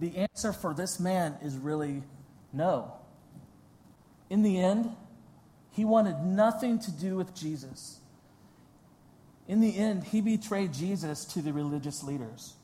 the 0.00 0.16
answer 0.16 0.52
for 0.52 0.74
this 0.74 0.98
man 0.98 1.36
is 1.42 1.56
really 1.56 2.02
no. 2.52 2.92
In 4.28 4.42
the 4.42 4.58
end, 4.58 4.90
he 5.70 5.84
wanted 5.84 6.24
nothing 6.24 6.80
to 6.80 6.90
do 6.90 7.14
with 7.14 7.32
Jesus. 7.32 8.00
In 9.46 9.60
the 9.60 9.78
end, 9.78 10.02
he 10.02 10.22
betrayed 10.22 10.72
Jesus 10.72 11.24
to 11.26 11.40
the 11.40 11.52
religious 11.52 12.02
leaders. 12.02 12.54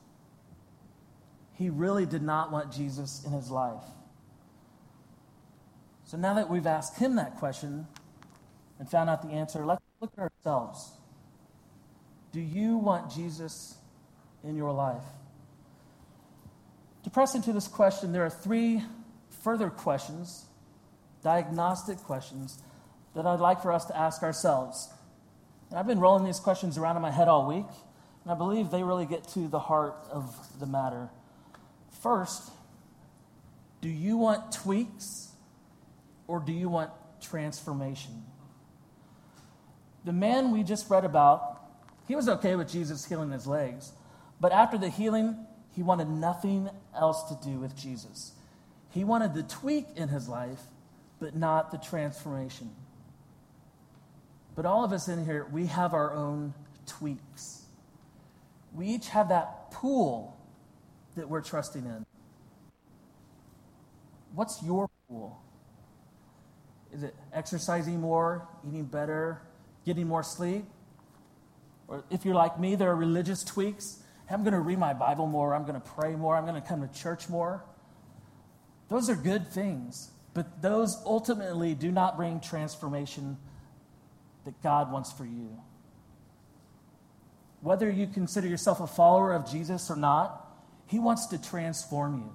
He 1.52 1.70
really 1.70 2.04
did 2.04 2.22
not 2.22 2.50
want 2.50 2.72
Jesus 2.72 3.22
in 3.24 3.30
his 3.30 3.52
life. 3.52 3.84
So 6.06 6.16
now 6.16 6.34
that 6.34 6.50
we've 6.50 6.66
asked 6.66 6.98
him 6.98 7.14
that 7.14 7.36
question 7.36 7.86
and 8.80 8.90
found 8.90 9.10
out 9.10 9.22
the 9.22 9.28
answer, 9.28 9.64
let's 9.64 9.84
look 10.00 10.10
at 10.18 10.22
ourselves. 10.22 10.90
Do 12.32 12.40
you 12.40 12.78
want 12.78 13.12
Jesus 13.12 13.76
in 14.44 14.56
your 14.56 14.72
life? 14.72 15.02
To 17.04 17.10
press 17.10 17.34
into 17.34 17.52
this 17.52 17.68
question, 17.68 18.12
there 18.12 18.24
are 18.24 18.30
three 18.30 18.82
further 19.42 19.70
questions, 19.70 20.44
diagnostic 21.22 21.98
questions, 21.98 22.62
that 23.14 23.26
I'd 23.26 23.40
like 23.40 23.62
for 23.62 23.72
us 23.72 23.86
to 23.86 23.96
ask 23.96 24.22
ourselves. 24.22 24.88
And 25.70 25.78
I've 25.78 25.86
been 25.86 26.00
rolling 26.00 26.24
these 26.24 26.40
questions 26.40 26.76
around 26.76 26.96
in 26.96 27.02
my 27.02 27.10
head 27.10 27.28
all 27.28 27.46
week, 27.46 27.66
and 28.24 28.32
I 28.32 28.34
believe 28.34 28.70
they 28.70 28.82
really 28.82 29.06
get 29.06 29.26
to 29.28 29.48
the 29.48 29.58
heart 29.58 29.96
of 30.10 30.34
the 30.58 30.66
matter. 30.66 31.08
First, 32.02 32.50
do 33.80 33.88
you 33.88 34.16
want 34.18 34.52
tweaks 34.52 35.28
or 36.26 36.40
do 36.40 36.52
you 36.52 36.68
want 36.68 36.90
transformation? 37.20 38.24
The 40.04 40.12
man 40.12 40.50
we 40.50 40.62
just 40.62 40.88
read 40.90 41.04
about, 41.04 41.62
he 42.08 42.14
was 42.14 42.28
okay 42.28 42.56
with 42.56 42.70
Jesus 42.70 43.04
healing 43.04 43.30
his 43.30 43.46
legs, 43.46 43.92
but 44.40 44.52
after 44.52 44.78
the 44.78 44.88
healing, 44.88 45.36
he 45.72 45.82
wanted 45.82 46.08
nothing 46.08 46.70
else 46.94 47.24
to 47.24 47.48
do 47.48 47.58
with 47.58 47.76
Jesus. 47.76 48.32
He 48.90 49.04
wanted 49.04 49.34
the 49.34 49.42
tweak 49.42 49.86
in 49.96 50.08
his 50.08 50.28
life, 50.28 50.62
but 51.20 51.36
not 51.36 51.70
the 51.70 51.78
transformation. 51.78 52.70
But 54.56 54.66
all 54.66 54.84
of 54.84 54.92
us 54.92 55.08
in 55.08 55.24
here, 55.24 55.46
we 55.52 55.66
have 55.66 55.94
our 55.94 56.12
own 56.12 56.54
tweaks. 56.86 57.62
We 58.74 58.86
each 58.86 59.08
have 59.08 59.28
that 59.28 59.70
pool 59.70 60.36
that 61.16 61.28
we're 61.28 61.42
trusting 61.42 61.84
in. 61.84 62.06
What's 64.34 64.62
your 64.62 64.88
pool? 65.08 65.40
Is 66.92 67.02
it 67.02 67.14
exercising 67.32 68.00
more, 68.00 68.48
eating 68.66 68.84
better, 68.84 69.42
getting 69.84 70.06
more 70.06 70.22
sleep? 70.22 70.64
Or 71.88 72.04
if 72.10 72.24
you're 72.24 72.34
like 72.34 72.58
me, 72.58 72.74
there 72.74 72.90
are 72.90 72.96
religious 72.96 73.44
tweaks. 73.44 73.98
I'm 74.30 74.42
going 74.42 74.54
to 74.54 74.60
read 74.60 74.78
my 74.78 74.94
Bible 74.94 75.26
more. 75.26 75.54
I'm 75.54 75.62
going 75.62 75.80
to 75.80 75.88
pray 75.88 76.14
more. 76.14 76.36
I'm 76.36 76.46
going 76.46 76.60
to 76.60 76.66
come 76.66 76.86
to 76.86 77.00
church 77.00 77.28
more. 77.28 77.64
Those 78.88 79.10
are 79.10 79.16
good 79.16 79.48
things, 79.48 80.10
but 80.34 80.62
those 80.62 81.00
ultimately 81.04 81.74
do 81.74 81.90
not 81.90 82.16
bring 82.16 82.40
transformation 82.40 83.36
that 84.44 84.60
God 84.62 84.92
wants 84.92 85.12
for 85.12 85.24
you. 85.24 85.60
Whether 87.60 87.90
you 87.90 88.06
consider 88.06 88.48
yourself 88.48 88.80
a 88.80 88.86
follower 88.86 89.32
of 89.32 89.50
Jesus 89.50 89.90
or 89.90 89.96
not, 89.96 90.46
He 90.86 90.98
wants 90.98 91.26
to 91.26 91.42
transform 91.42 92.16
you. 92.16 92.32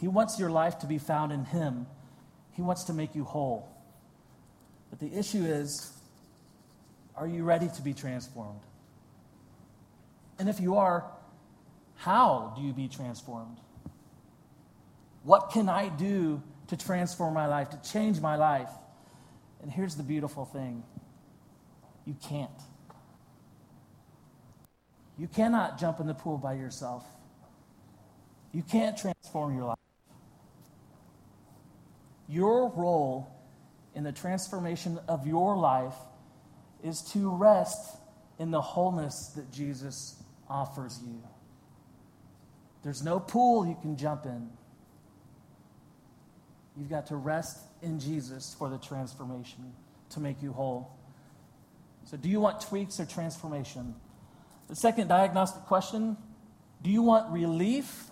He 0.00 0.08
wants 0.08 0.38
your 0.38 0.50
life 0.50 0.78
to 0.80 0.86
be 0.86 0.98
found 0.98 1.32
in 1.32 1.44
Him. 1.44 1.86
He 2.52 2.62
wants 2.62 2.84
to 2.84 2.92
make 2.92 3.14
you 3.14 3.24
whole. 3.24 3.68
But 4.90 5.00
the 5.00 5.18
issue 5.18 5.44
is 5.44 5.92
are 7.16 7.26
you 7.26 7.44
ready 7.44 7.68
to 7.76 7.82
be 7.82 7.92
transformed? 7.92 8.60
And 10.38 10.48
if 10.48 10.60
you 10.60 10.76
are, 10.76 11.04
how 12.02 12.52
do 12.56 12.62
you 12.62 12.72
be 12.72 12.88
transformed? 12.88 13.58
What 15.22 15.50
can 15.52 15.68
I 15.68 15.88
do 15.88 16.42
to 16.66 16.76
transform 16.76 17.32
my 17.32 17.46
life, 17.46 17.70
to 17.70 17.92
change 17.92 18.20
my 18.20 18.34
life? 18.34 18.70
And 19.62 19.70
here's 19.70 19.94
the 19.94 20.02
beautiful 20.02 20.44
thing 20.44 20.82
you 22.04 22.16
can't. 22.28 22.50
You 25.16 25.28
cannot 25.28 25.78
jump 25.78 26.00
in 26.00 26.08
the 26.08 26.14
pool 26.14 26.38
by 26.38 26.54
yourself. 26.54 27.04
You 28.52 28.62
can't 28.62 28.96
transform 28.98 29.54
your 29.54 29.66
life. 29.66 29.78
Your 32.28 32.68
role 32.70 33.32
in 33.94 34.02
the 34.02 34.12
transformation 34.12 34.98
of 35.06 35.24
your 35.24 35.56
life 35.56 35.94
is 36.82 37.00
to 37.12 37.30
rest 37.30 37.96
in 38.40 38.50
the 38.50 38.60
wholeness 38.60 39.28
that 39.36 39.52
Jesus 39.52 40.16
offers 40.48 40.98
you. 41.06 41.22
There's 42.82 43.02
no 43.02 43.20
pool 43.20 43.66
you 43.66 43.76
can 43.80 43.96
jump 43.96 44.26
in. 44.26 44.50
You've 46.76 46.90
got 46.90 47.06
to 47.08 47.16
rest 47.16 47.58
in 47.82 48.00
Jesus 48.00 48.54
for 48.58 48.68
the 48.68 48.78
transformation 48.78 49.72
to 50.10 50.20
make 50.20 50.42
you 50.42 50.52
whole. 50.52 50.90
So, 52.04 52.16
do 52.16 52.28
you 52.28 52.40
want 52.40 52.60
tweaks 52.60 52.98
or 52.98 53.06
transformation? 53.06 53.94
The 54.68 54.76
second 54.76 55.08
diagnostic 55.08 55.64
question 55.64 56.16
do 56.82 56.90
you 56.90 57.02
want 57.02 57.30
relief 57.30 58.10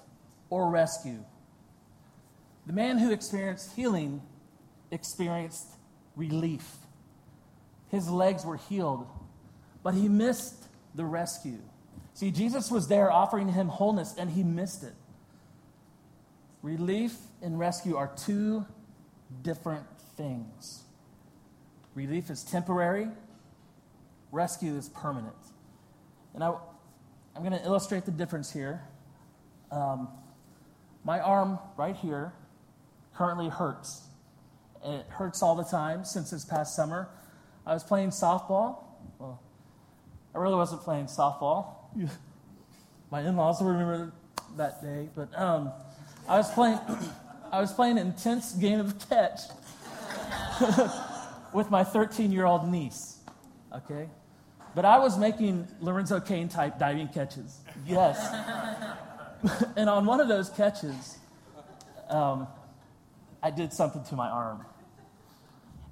or 0.49 0.71
rescue? 0.71 1.25
The 2.67 2.73
man 2.73 2.99
who 2.99 3.11
experienced 3.11 3.75
healing 3.75 4.23
experienced 4.91 5.67
relief. 6.17 6.77
His 7.89 8.09
legs 8.09 8.45
were 8.45 8.57
healed, 8.57 9.07
but 9.83 9.95
he 9.95 10.09
missed 10.09 10.69
the 10.95 11.05
rescue. 11.05 11.59
See, 12.15 12.31
Jesus 12.31 12.71
was 12.71 12.89
there 12.89 13.11
offering 13.11 13.49
him 13.49 13.69
wholeness, 13.69 14.15
and 14.19 14.31
he 14.31 14.43
missed 14.43 14.83
it. 14.83 14.95
Relief 16.63 17.17
and 17.41 17.59
rescue 17.59 17.97
are 17.97 18.11
two 18.17 18.67
different 19.43 19.87
things. 20.17 20.83
Relief 21.95 22.31
is 22.31 22.43
temporary, 22.45 23.09
rescue 24.31 24.77
is 24.77 24.89
permanent. 24.91 25.35
And 26.35 26.45
I, 26.45 26.53
I'm 27.35 27.43
going 27.43 27.59
to 27.59 27.65
illustrate 27.65 28.05
the 28.05 28.11
difference 28.11 28.53
here. 28.53 28.83
Um, 29.73 30.09
my 31.05 31.21
arm 31.21 31.59
right 31.77 31.97
here 31.97 32.33
currently 33.15 33.49
hurts. 33.49 34.03
It 34.85 35.07
hurts 35.09 35.43
all 35.43 35.55
the 35.55 35.65
time 35.65 36.05
since 36.05 36.31
this 36.31 36.45
past 36.45 36.77
summer. 36.77 37.09
I 37.67 37.75
was 37.75 37.83
playing 37.83 38.11
softball. 38.11 38.85
Well, 39.19 39.41
I 40.35 40.39
really 40.39 40.55
wasn't 40.55 40.83
playing 40.83 41.07
softball. 41.07 41.75
My 43.11 43.21
in-laws 43.23 43.61
will 43.61 43.69
remember 43.69 44.13
that 44.57 44.81
day, 44.83 45.09
but 45.15 45.37
um, 45.39 45.73
I 46.29 46.37
was 46.37 46.51
playing. 46.53 46.79
I 47.53 47.61
was 47.61 47.73
playing 47.73 47.99
an 47.99 48.07
intense 48.07 48.53
game 48.53 48.79
of 48.79 48.97
catch 49.09 49.41
with 51.53 51.69
my 51.69 51.83
13-year-old 51.83 52.71
niece. 52.71 53.19
Okay, 53.75 54.09
but 54.77 54.85
I 54.85 55.01
was 55.01 55.19
making 55.19 55.67
Lorenzo 55.81 56.21
Cain 56.21 56.49
type 56.49 56.79
diving 56.79 57.09
catches. 57.09 57.59
Yes, 57.85 58.33
and 59.77 59.91
on 59.91 60.07
one 60.07 60.21
of 60.21 60.29
those 60.29 60.51
catches, 60.51 61.19
um, 62.09 62.47
I 63.43 63.51
did 63.51 63.73
something 63.73 64.05
to 64.05 64.17
my 64.17 64.29
arm. 64.29 64.65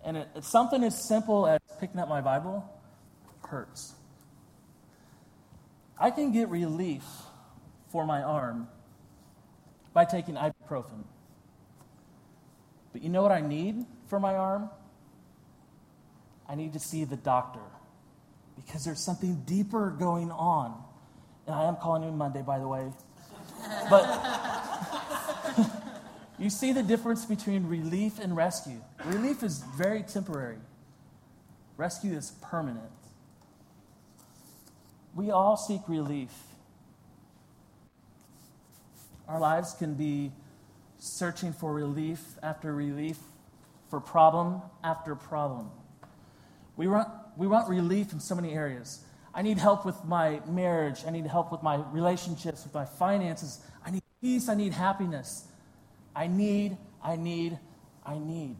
And 0.04 0.18
it, 0.18 0.28
something 0.42 0.84
as 0.84 1.02
simple 1.02 1.46
as 1.46 1.61
picking 1.80 1.98
up 1.98 2.08
my 2.08 2.20
Bible 2.20 2.64
hurts. 3.48 3.94
I 6.00 6.11
can 6.11 6.32
get 6.32 6.48
relief 6.48 7.04
for 7.90 8.06
my 8.06 8.22
arm 8.22 8.68
by 9.92 10.04
taking 10.04 10.37
ibuprofen. 10.37 11.04
But 12.92 13.02
you 13.02 13.08
know 13.08 13.22
what 13.22 13.32
I 13.32 13.40
need 13.40 13.84
for 14.06 14.20
my 14.20 14.34
arm? 14.34 14.70
I 16.48 16.54
need 16.54 16.72
to 16.72 16.78
see 16.78 17.04
the 17.04 17.16
doctor 17.16 17.61
because 18.56 18.84
there's 18.84 19.00
something 19.00 19.42
deeper 19.46 19.90
going 19.90 20.30
on. 20.30 20.82
And 21.46 21.54
I 21.54 21.64
am 21.64 21.76
calling 21.76 22.02
you 22.02 22.12
Monday, 22.12 22.42
by 22.42 22.58
the 22.58 22.68
way. 22.68 22.90
But 23.90 24.04
you 26.38 26.50
see 26.50 26.72
the 26.72 26.82
difference 26.82 27.24
between 27.24 27.66
relief 27.66 28.18
and 28.18 28.37
rescue. 28.37 28.80
Relief 29.04 29.42
is 29.42 29.62
very 29.76 30.02
temporary, 30.02 30.58
rescue 31.76 32.14
is 32.14 32.32
permanent. 32.42 32.90
We 35.18 35.33
all 35.33 35.57
seek 35.57 35.81
relief. 35.88 36.31
Our 39.26 39.40
lives 39.40 39.72
can 39.72 39.94
be 39.94 40.31
searching 41.00 41.52
for 41.52 41.72
relief 41.72 42.20
after 42.40 42.72
relief, 42.72 43.18
for 43.90 43.98
problem 43.98 44.62
after 44.85 45.16
problem. 45.16 45.72
We 46.76 46.87
want, 46.87 47.09
we 47.37 47.48
want 47.48 47.68
relief 47.68 48.12
in 48.12 48.20
so 48.20 48.37
many 48.37 48.52
areas. 48.52 49.00
I 49.35 49.42
need 49.42 49.59
help 49.59 49.85
with 49.85 50.04
my 50.04 50.40
marriage. 50.46 51.00
I 51.04 51.11
need 51.11 51.26
help 51.26 51.50
with 51.50 51.64
my 51.64 51.83
relationships, 51.90 52.62
with 52.62 52.74
my 52.74 52.85
finances. 52.85 53.59
I 53.85 53.90
need 53.90 54.04
peace. 54.20 54.48
I 54.48 54.54
need 54.54 54.72
happiness. 54.72 55.48
I 56.14 56.28
need, 56.28 56.76
I 57.02 57.16
need, 57.16 57.59
I 58.07 58.20
need. 58.20 58.54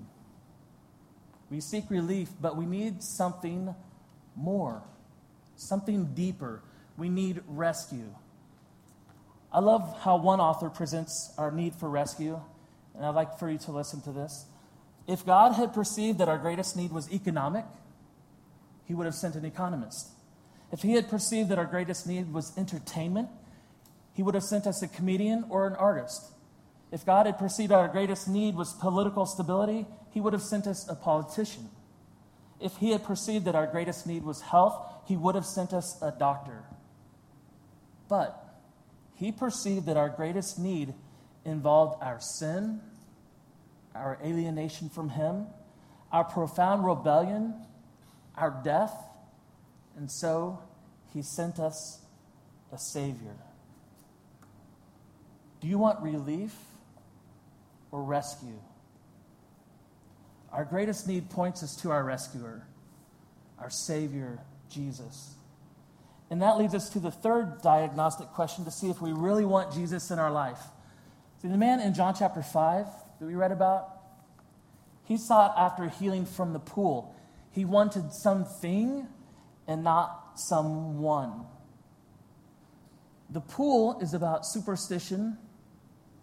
We 1.53 1.61
seek 1.61 1.85
relief, 1.88 2.31
but 2.40 2.57
we 2.57 2.66
need 2.66 3.01
something 3.05 3.77
more, 4.35 4.83
something 5.59 6.14
deeper. 6.14 6.62
We 6.97 7.09
need 7.09 7.42
rescue. 7.47 8.14
I 9.53 9.61
love 9.61 9.99
how 10.03 10.16
one 10.16 10.40
author 10.40 10.71
presents 10.71 11.33
our 11.38 11.51
need 11.51 11.75
for 11.75 11.88
rescue, 11.88 12.40
and 12.94 13.05
I'd 13.05 13.14
like 13.14 13.38
for 13.38 13.51
you 13.51 13.59
to 13.59 13.73
listen 13.73 14.01
to 14.03 14.12
this. 14.12 14.47
If 15.07 15.25
God 15.25 15.53
had 15.53 15.73
perceived 15.73 16.18
that 16.18 16.29
our 16.29 16.38
greatest 16.38 16.77
need 16.77 16.92
was 16.92 17.11
economic, 17.12 17.64
he 18.85 18.94
would 18.94 19.07
have 19.07 19.14
sent 19.14 19.35
an 19.37 19.44
economist. 19.44 20.11
If 20.71 20.83
he 20.83 20.92
had 20.92 21.09
perceived 21.09 21.49
that 21.49 21.59
our 21.59 21.64
greatest 21.64 22.07
need 22.07 22.33
was 22.33 22.57
entertainment, 22.59 23.29
he 24.12 24.23
would 24.23 24.35
have 24.35 24.44
sent 24.44 24.66
us 24.66 24.83
a 24.83 24.88
comedian 24.88 25.44
or 25.49 25.66
an 25.66 25.75
artist. 25.75 26.31
If 26.92 27.07
God 27.07 27.27
had 27.27 27.38
perceived 27.38 27.73
our 27.73 27.88
greatest 27.88 28.29
need 28.29 28.55
was 28.55 28.75
political 28.75 29.25
stability, 29.27 29.87
he 30.11 30.21
would 30.21 30.33
have 30.33 30.42
sent 30.42 30.66
us 30.66 30.88
a 30.88 30.94
politician. 30.94 31.71
If 32.61 32.77
he 32.77 32.90
had 32.90 33.05
perceived 33.05 33.44
that 33.44 33.55
our 33.55 33.66
greatest 33.66 34.07
need 34.07 34.25
was 34.25 34.40
health, 34.40 34.77
he 35.09 35.16
would 35.16 35.35
have 35.35 35.47
sent 35.47 35.73
us 35.73 36.01
a 36.01 36.12
doctor. 36.12 36.64
But 38.09 38.44
he 39.14 39.33
perceived 39.33 39.87
that 39.87 39.97
our 39.97 40.09
greatest 40.09 40.59
need 40.59 40.94
involved 41.44 42.03
our 42.03 42.21
sin, 42.21 42.81
our 43.94 44.18
alienation 44.25 44.88
from 44.88 45.09
him, 45.09 45.47
our 46.12 46.25
profound 46.25 46.85
rebellion, 46.85 47.55
our 48.37 48.61
death, 48.62 48.94
and 49.97 50.11
so 50.11 50.61
he 51.12 51.23
sent 51.23 51.59
us 51.59 52.01
a 52.71 52.79
Savior. 52.79 53.35
Do 55.61 55.66
you 55.66 55.79
want 55.79 56.01
relief? 56.01 56.55
or 57.90 58.03
rescue. 58.03 58.61
Our 60.53 60.64
greatest 60.64 61.07
need 61.07 61.31
points 61.31 61.62
us 61.62 61.77
to 61.77 61.90
our 61.90 62.05
rescuer, 62.05 62.66
our 63.59 63.71
Savior, 63.71 64.40
Jesus. 64.70 65.35
And 66.31 66.42
that 66.42 66.59
leads 66.59 66.74
us 66.74 66.90
to 66.90 67.00
the 67.00 67.11
third 67.11 67.62
diagnostic 67.62 68.28
question 68.28 68.64
to 68.64 68.70
see 68.70 68.90
if 68.90 69.00
we 69.00 69.12
really 69.12 69.44
want 69.44 69.72
Jesus 69.72 70.11
in 70.11 70.18
our 70.18 70.31
life. 70.31 70.61
See, 71.40 71.48
the 71.48 71.57
man 71.57 71.81
in 71.81 71.94
John 71.94 72.14
chapter 72.18 72.42
5 72.42 72.87
that 73.18 73.26
we 73.26 73.35
read 73.35 73.52
about, 73.52 73.88
he 75.04 75.16
sought 75.16 75.54
after 75.57 75.88
healing 75.88 76.26
from 76.26 76.52
the 76.52 76.59
pool. 76.59 77.14
He 77.52 77.64
wanted 77.64 78.12
something 78.12 79.07
and 79.66 79.83
not 79.83 80.38
someone. 80.38 81.46
The 83.31 83.40
pool 83.40 84.00
is 84.00 84.14
about 84.14 84.46
superstition, 84.46 85.38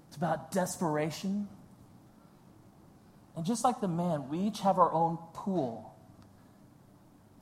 it's 0.08 0.17
about 0.17 0.51
desperation, 0.51 1.47
and 3.36 3.45
just 3.45 3.63
like 3.63 3.81
the 3.81 3.88
man, 3.88 4.29
we 4.29 4.39
each 4.39 4.62
have 4.62 4.79
our 4.79 4.91
own 4.91 5.17
pool. 5.34 5.85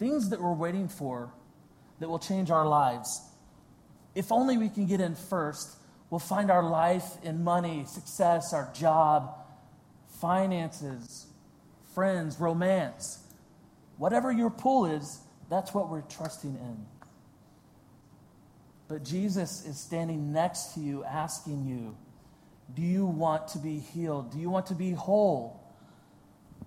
Things 0.04 0.32
that 0.32 0.42
we're 0.42 0.52
waiting 0.52 0.90
for 0.90 1.34
that 2.02 2.10
will 2.10 2.20
change 2.20 2.52
our 2.52 2.68
lives. 2.68 3.22
If 4.14 4.34
only 4.34 4.58
we 4.58 4.68
can 4.68 4.86
get 4.86 5.00
in 5.00 5.16
first, 5.16 5.78
we'll 6.10 6.20
find 6.20 6.52
our 6.52 6.62
life 6.62 7.06
in 7.24 7.42
money, 7.42 7.86
success, 7.88 8.54
our 8.54 8.70
job, 8.74 9.34
finances, 10.20 11.28
friends, 11.96 12.38
romance. 12.38 13.26
Whatever 13.96 14.30
your 14.30 14.50
pull 14.50 14.88
is, 14.88 15.22
that's 15.50 15.74
what 15.74 15.90
we're 15.90 16.02
trusting 16.02 16.54
in. 16.54 16.86
But 18.90 19.06
Jesus 19.06 19.66
is 19.66 19.80
standing 19.80 20.34
next 20.34 20.74
to 20.74 20.82
you, 20.82 21.06
asking 21.06 21.66
you, 21.66 21.96
Do 22.76 22.82
you 22.82 23.06
want 23.06 23.48
to 23.48 23.58
be 23.58 23.80
healed? 23.80 24.34
Do 24.34 24.40
you 24.40 24.50
want 24.50 24.66
to 24.66 24.76
be 24.76 24.92
whole? 24.92 25.64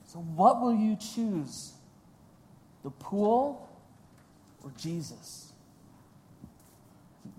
So, 0.07 0.21
what 0.21 0.63
will 0.63 0.75
you 0.75 0.97
choose? 0.97 1.75
The 2.87 2.93
pool 2.93 3.69
or 4.63 4.71
Jesus? 4.79 5.53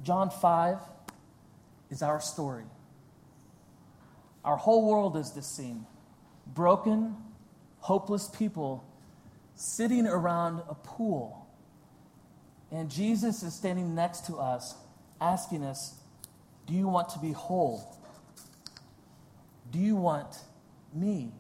John 0.04 0.30
5 0.30 0.78
is 1.90 2.02
our 2.02 2.20
story. 2.20 2.66
Our 4.44 4.58
whole 4.58 4.86
world 4.86 5.16
is 5.16 5.32
this 5.32 5.48
scene 5.48 5.86
broken, 6.48 7.16
hopeless 7.80 8.28
people 8.28 8.84
sitting 9.56 10.06
around 10.06 10.64
a 10.68 10.76
pool. 10.76 11.48
And 12.70 12.92
Jesus 12.92 13.42
is 13.42 13.54
standing 13.54 13.96
next 13.96 14.26
to 14.26 14.36
us, 14.36 14.76
asking 15.22 15.64
us, 15.64 15.96
Do 16.66 16.74
you 16.74 16.90
want 16.90 17.08
to 17.12 17.20
be 17.20 17.32
whole? 17.32 17.98
Do 19.72 19.80
you 19.80 19.96
want 19.96 20.40
me? 20.94 21.32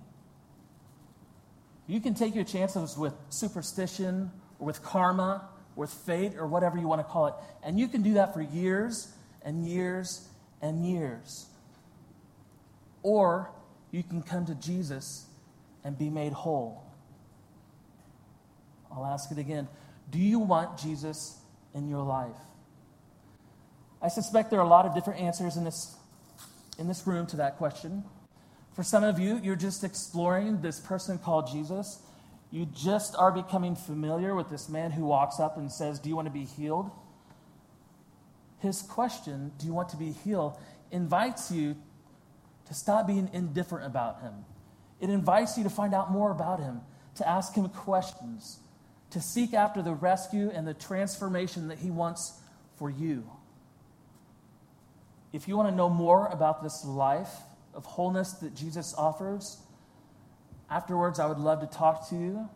You 1.87 2.01
can 2.01 2.13
take 2.13 2.35
your 2.35 2.43
chances 2.43 2.97
with 2.97 3.13
superstition 3.29 4.31
or 4.59 4.67
with 4.67 4.83
karma, 4.83 5.47
or 5.75 5.81
with 5.81 5.91
fate, 5.91 6.33
or 6.37 6.47
whatever 6.47 6.77
you 6.77 6.87
want 6.87 6.99
to 6.99 7.03
call 7.03 7.27
it. 7.27 7.33
And 7.63 7.79
you 7.79 7.87
can 7.87 8.01
do 8.01 8.15
that 8.15 8.33
for 8.33 8.41
years 8.41 9.13
and 9.43 9.65
years 9.65 10.27
and 10.61 10.85
years. 10.85 11.45
Or 13.03 13.51
you 13.91 14.03
can 14.03 14.21
come 14.21 14.45
to 14.47 14.55
Jesus 14.55 15.25
and 15.83 15.97
be 15.97 16.09
made 16.09 16.33
whole. 16.33 16.83
I'll 18.91 19.05
ask 19.05 19.31
it 19.31 19.37
again. 19.37 19.67
Do 20.09 20.19
you 20.19 20.39
want 20.39 20.77
Jesus 20.77 21.37
in 21.73 21.87
your 21.87 22.03
life? 22.03 22.35
I 24.01 24.09
suspect 24.09 24.49
there 24.49 24.59
are 24.59 24.65
a 24.65 24.69
lot 24.69 24.85
of 24.85 24.93
different 24.93 25.21
answers 25.21 25.57
in 25.57 25.63
this, 25.63 25.95
in 26.77 26.87
this 26.87 27.05
room 27.07 27.27
to 27.27 27.37
that 27.37 27.57
question. 27.57 28.03
For 28.77 28.83
some 28.83 29.03
of 29.03 29.17
you, 29.17 29.39
you're 29.41 29.55
just 29.55 29.83
exploring 29.83 30.61
this 30.61 30.79
person 30.79 31.17
called 31.17 31.51
Jesus. 31.51 31.99
You 32.51 32.67
just 32.67 33.15
are 33.15 33.31
becoming 33.31 33.75
familiar 33.75 34.35
with 34.35 34.51
this 34.51 34.69
man 34.69 34.91
who 34.91 35.03
walks 35.03 35.39
up 35.39 35.57
and 35.57 35.71
says, 35.71 35.97
Do 35.97 36.09
you 36.09 36.15
want 36.15 36.27
to 36.27 36.31
be 36.31 36.45
healed? 36.45 36.91
His 38.59 38.83
question, 38.83 39.51
Do 39.57 39.65
you 39.65 39.73
want 39.73 39.89
to 39.89 39.97
be 39.97 40.11
healed? 40.11 40.59
invites 40.91 41.51
you 41.51 41.75
to 42.67 42.75
stop 42.75 43.07
being 43.07 43.31
indifferent 43.33 43.87
about 43.87 44.21
him. 44.21 44.45
It 45.01 45.09
invites 45.09 45.57
you 45.57 45.63
to 45.63 45.71
find 45.71 45.95
out 45.95 46.11
more 46.11 46.29
about 46.29 46.59
him, 46.59 46.81
to 47.15 47.27
ask 47.27 47.55
him 47.55 47.67
questions, 47.69 48.59
to 49.09 49.19
seek 49.19 49.55
after 49.55 49.81
the 49.81 49.95
rescue 49.95 50.51
and 50.53 50.67
the 50.67 50.75
transformation 50.75 51.69
that 51.69 51.79
he 51.79 51.89
wants 51.89 52.33
for 52.75 52.91
you. 52.91 53.27
If 55.33 55.47
you 55.47 55.57
want 55.57 55.67
to 55.67 55.75
know 55.75 55.89
more 55.89 56.27
about 56.27 56.61
this 56.61 56.85
life 56.85 57.31
of 57.77 57.85
wholeness 57.85 58.33
that 58.33 58.53
Jesus 58.55 58.93
offers, 58.97 59.59
afterwards 60.69 61.19
I 61.19 61.27
would 61.27 61.37
love 61.37 61.61
to 61.61 61.67
talk 61.67 62.09
to 62.09 62.15
you. 62.15 62.49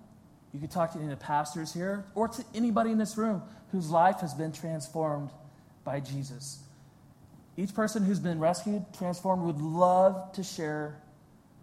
You 0.51 0.59
could 0.59 0.71
talk 0.71 0.91
to 0.91 0.97
any 0.97 1.05
of 1.05 1.17
the 1.17 1.23
pastors 1.23 1.73
here 1.73 2.03
or 2.13 2.27
to 2.27 2.43
anybody 2.53 2.91
in 2.91 2.97
this 2.97 3.17
room 3.17 3.41
whose 3.71 3.89
life 3.89 4.19
has 4.19 4.33
been 4.33 4.51
transformed 4.51 5.29
by 5.85 6.01
Jesus. 6.01 6.59
Each 7.55 7.73
person 7.73 8.03
who's 8.03 8.19
been 8.19 8.39
rescued, 8.39 8.83
transformed, 8.97 9.43
would 9.43 9.61
love 9.61 10.33
to 10.33 10.43
share 10.43 11.01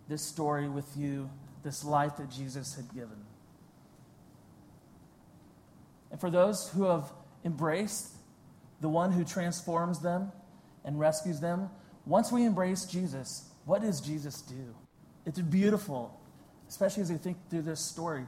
this 0.08 0.22
story 0.22 0.68
with 0.68 0.88
you, 0.96 1.28
this 1.64 1.84
life 1.84 2.16
that 2.16 2.30
Jesus 2.30 2.76
had 2.76 2.88
given. 2.94 3.16
And 6.10 6.18
for 6.18 6.30
those 6.30 6.70
who 6.70 6.84
have 6.84 7.12
embraced 7.44 8.14
the 8.80 8.88
one 8.88 9.12
who 9.12 9.24
transforms 9.24 9.98
them 9.98 10.32
and 10.84 10.98
rescues 10.98 11.40
them, 11.40 11.68
once 12.08 12.32
we 12.32 12.44
embrace 12.44 12.86
Jesus, 12.86 13.50
what 13.66 13.82
does 13.82 14.00
Jesus 14.00 14.40
do? 14.40 14.74
It's 15.26 15.38
beautiful, 15.40 16.18
especially 16.68 17.02
as 17.02 17.12
we 17.12 17.18
think 17.18 17.36
through 17.50 17.62
this 17.62 17.80
story. 17.80 18.24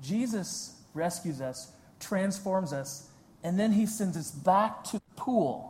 Jesus 0.00 0.80
rescues 0.94 1.42
us, 1.42 1.70
transforms 2.00 2.72
us, 2.72 3.10
and 3.44 3.60
then 3.60 3.72
he 3.72 3.84
sends 3.84 4.16
us 4.16 4.30
back 4.30 4.84
to 4.84 4.92
the 4.92 5.14
pool. 5.16 5.68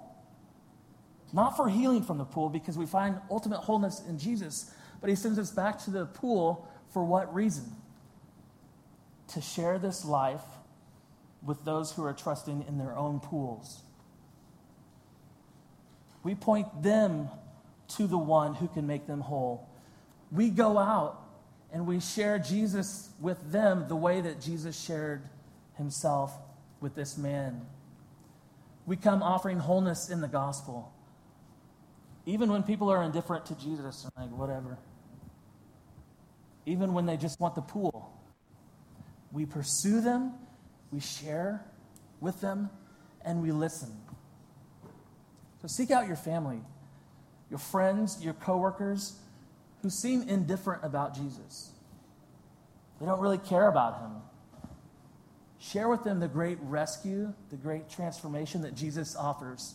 Not 1.33 1.57
for 1.57 1.69
healing 1.69 2.05
from 2.05 2.19
the 2.19 2.25
pool, 2.25 2.49
because 2.49 2.79
we 2.79 2.87
find 2.87 3.19
ultimate 3.31 3.59
wholeness 3.59 4.03
in 4.09 4.17
Jesus, 4.17 4.71
but 5.01 5.11
he 5.11 5.17
sends 5.17 5.41
us 5.41 5.51
back 5.51 5.83
to 5.85 5.91
the 5.91 6.07
pool 6.07 6.69
for 6.93 7.05
what 7.05 7.35
reason? 7.35 7.65
To 9.29 9.41
share 9.41 9.79
this 9.79 10.05
life 10.05 10.45
with 11.43 11.65
those 11.65 11.91
who 11.91 12.05
are 12.05 12.13
trusting 12.13 12.65
in 12.69 12.79
their 12.79 12.97
own 12.97 13.19
pools. 13.19 13.83
We 16.23 16.35
point 16.35 16.83
them 16.83 17.29
to 17.97 18.07
the 18.07 18.19
one 18.19 18.55
who 18.55 18.69
can 18.69 18.87
make 18.87 19.07
them 19.07 19.21
whole. 19.21 19.69
We 20.31 20.51
go 20.51 20.79
out 20.79 21.19
and 21.73 21.87
we 21.87 22.01
share 22.01 22.39
Jesus 22.39 23.11
with 23.21 23.51
them 23.51 23.87
the 23.89 23.97
way 23.97 24.21
that 24.21 24.41
Jesus 24.41 24.79
shared 24.79 25.23
himself 25.77 26.33
with 26.81 26.95
this 26.95 27.17
man. 27.17 27.67
We 28.87 28.97
come 28.97 29.23
offering 29.23 29.59
wholeness 29.59 30.11
in 30.11 30.21
the 30.21 30.29
gospel. 30.29 30.93
Even 32.27 32.51
when 32.53 32.63
people 32.63 32.91
are 32.91 33.03
indifferent 33.03 33.47
to 33.47 33.55
Jesus, 33.55 34.07
like, 34.17 34.31
whatever. 34.31 34.79
Even 36.67 36.93
when 36.93 37.07
they 37.07 37.17
just 37.17 37.41
want 37.41 37.55
the 37.55 37.63
pool. 37.63 38.13
We 39.33 39.47
pursue 39.47 40.01
them, 40.01 40.35
we 40.93 41.01
share 41.01 41.65
with 42.21 42.41
them, 42.41 42.71
and 43.25 43.43
we 43.43 43.51
listen. 43.51 43.91
So 45.63 45.69
seek 45.69 45.93
out 45.93 46.09
your 46.09 46.17
family, 46.17 46.61
your 47.49 47.61
friends, 47.61 48.23
your 48.23 48.35
coworkers 48.35 49.15
who 49.83 49.91
seem 49.91 50.29
indifferent 50.29 50.85
about 50.85 51.15
Jesus. 51.15 51.71
They 53.01 53.07
don't 53.07 53.21
really 53.21 53.39
care 53.39 53.69
about 53.69 54.01
him. 54.01 54.11
Share 55.61 55.89
with 55.89 56.03
them 56.03 56.19
the 56.19 56.27
great 56.27 56.59
rescue, 56.61 57.33
the 57.51 57.57
great 57.57 57.89
transformation 57.89 58.63
that 58.63 58.75
Jesus 58.75 59.15
offers. 59.15 59.75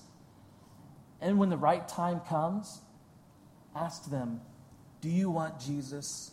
And 1.21 1.39
when 1.39 1.49
the 1.49 1.57
right 1.57 1.87
time 1.87 2.19
comes, 2.19 2.79
ask 3.73 4.09
them, 4.09 4.41
Do 5.01 5.09
you 5.09 5.29
want 5.29 5.59
Jesus 5.59 6.31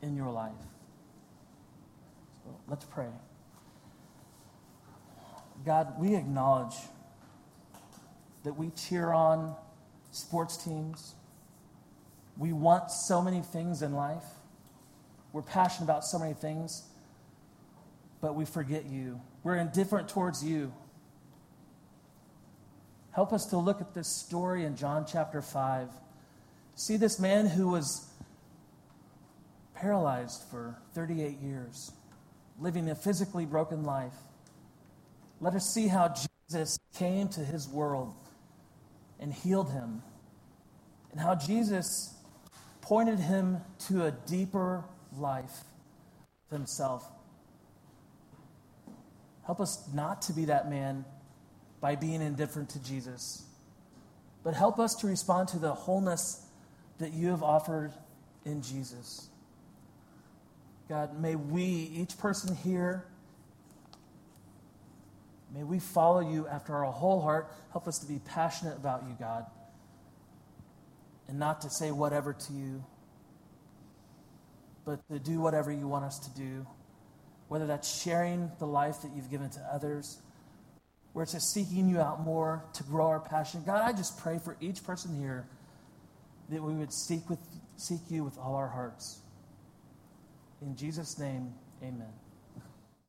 in 0.00 0.16
your 0.16 0.30
life? 0.30 0.52
So 2.44 2.56
let's 2.68 2.84
pray. 2.84 3.08
God, 5.64 5.94
we 5.98 6.14
acknowledge 6.14 6.74
that 8.44 8.56
we 8.56 8.70
cheer 8.70 9.12
on 9.12 9.54
sports 10.12 10.56
teams. 10.56 11.14
We 12.36 12.52
want 12.52 12.90
so 12.90 13.20
many 13.20 13.40
things 13.40 13.82
in 13.82 13.94
life. 13.94 14.24
We're 15.32 15.42
passionate 15.42 15.84
about 15.86 16.04
so 16.04 16.18
many 16.18 16.34
things 16.34 16.84
but 18.24 18.34
we 18.34 18.46
forget 18.46 18.86
you. 18.86 19.20
We're 19.42 19.56
indifferent 19.56 20.08
towards 20.08 20.42
you. 20.42 20.72
Help 23.10 23.34
us 23.34 23.44
to 23.50 23.58
look 23.58 23.82
at 23.82 23.92
this 23.92 24.08
story 24.08 24.64
in 24.64 24.76
John 24.76 25.04
chapter 25.06 25.42
5. 25.42 25.90
See 26.74 26.96
this 26.96 27.20
man 27.20 27.46
who 27.46 27.68
was 27.68 28.08
paralyzed 29.74 30.42
for 30.50 30.78
38 30.94 31.38
years, 31.42 31.92
living 32.58 32.88
a 32.88 32.94
physically 32.94 33.44
broken 33.44 33.84
life. 33.84 34.16
Let 35.38 35.52
us 35.52 35.68
see 35.68 35.88
how 35.88 36.14
Jesus 36.48 36.78
came 36.94 37.28
to 37.28 37.40
his 37.40 37.68
world 37.68 38.14
and 39.20 39.32
healed 39.32 39.70
him, 39.70 40.02
and 41.12 41.20
how 41.20 41.34
Jesus 41.34 42.14
pointed 42.80 43.18
him 43.18 43.58
to 43.86 44.04
a 44.04 44.10
deeper 44.10 44.84
life 45.16 45.64
of 46.50 46.58
himself. 46.58 47.10
Help 49.46 49.60
us 49.60 49.88
not 49.92 50.22
to 50.22 50.32
be 50.32 50.46
that 50.46 50.68
man 50.68 51.04
by 51.80 51.94
being 51.94 52.22
indifferent 52.22 52.70
to 52.70 52.82
Jesus, 52.82 53.44
but 54.42 54.54
help 54.54 54.78
us 54.78 54.94
to 54.96 55.06
respond 55.06 55.48
to 55.48 55.58
the 55.58 55.72
wholeness 55.72 56.46
that 56.98 57.12
you 57.12 57.28
have 57.28 57.42
offered 57.42 57.92
in 58.44 58.62
Jesus. 58.62 59.28
God, 60.88 61.18
may 61.18 61.34
we, 61.34 61.64
each 61.64 62.18
person 62.18 62.54
here, 62.54 63.06
may 65.54 65.62
we 65.62 65.78
follow 65.78 66.20
you 66.20 66.46
after 66.48 66.74
our 66.74 66.90
whole 66.90 67.20
heart. 67.20 67.52
Help 67.72 67.86
us 67.86 67.98
to 67.98 68.06
be 68.06 68.20
passionate 68.24 68.76
about 68.76 69.04
you, 69.08 69.16
God, 69.18 69.46
and 71.28 71.38
not 71.38 71.60
to 71.62 71.70
say 71.70 71.90
whatever 71.90 72.32
to 72.32 72.52
you, 72.52 72.84
but 74.84 75.06
to 75.08 75.18
do 75.18 75.40
whatever 75.40 75.70
you 75.70 75.88
want 75.88 76.04
us 76.04 76.18
to 76.18 76.34
do 76.38 76.66
whether 77.48 77.66
that's 77.66 78.02
sharing 78.02 78.50
the 78.58 78.66
life 78.66 79.02
that 79.02 79.10
you've 79.14 79.30
given 79.30 79.50
to 79.50 79.60
others, 79.72 80.20
where 81.12 81.22
it's 81.22 81.32
just 81.32 81.52
seeking 81.52 81.88
you 81.88 82.00
out 82.00 82.20
more 82.20 82.64
to 82.72 82.82
grow 82.84 83.06
our 83.06 83.20
passion. 83.20 83.62
God, 83.64 83.82
I 83.82 83.92
just 83.92 84.18
pray 84.18 84.38
for 84.38 84.56
each 84.60 84.82
person 84.82 85.16
here 85.16 85.46
that 86.48 86.62
we 86.62 86.74
would 86.74 86.92
seek, 86.92 87.28
with, 87.30 87.38
seek 87.76 88.00
you 88.08 88.24
with 88.24 88.38
all 88.38 88.54
our 88.56 88.68
hearts. 88.68 89.20
In 90.62 90.76
Jesus' 90.76 91.18
name, 91.18 91.54
amen. 91.82 92.23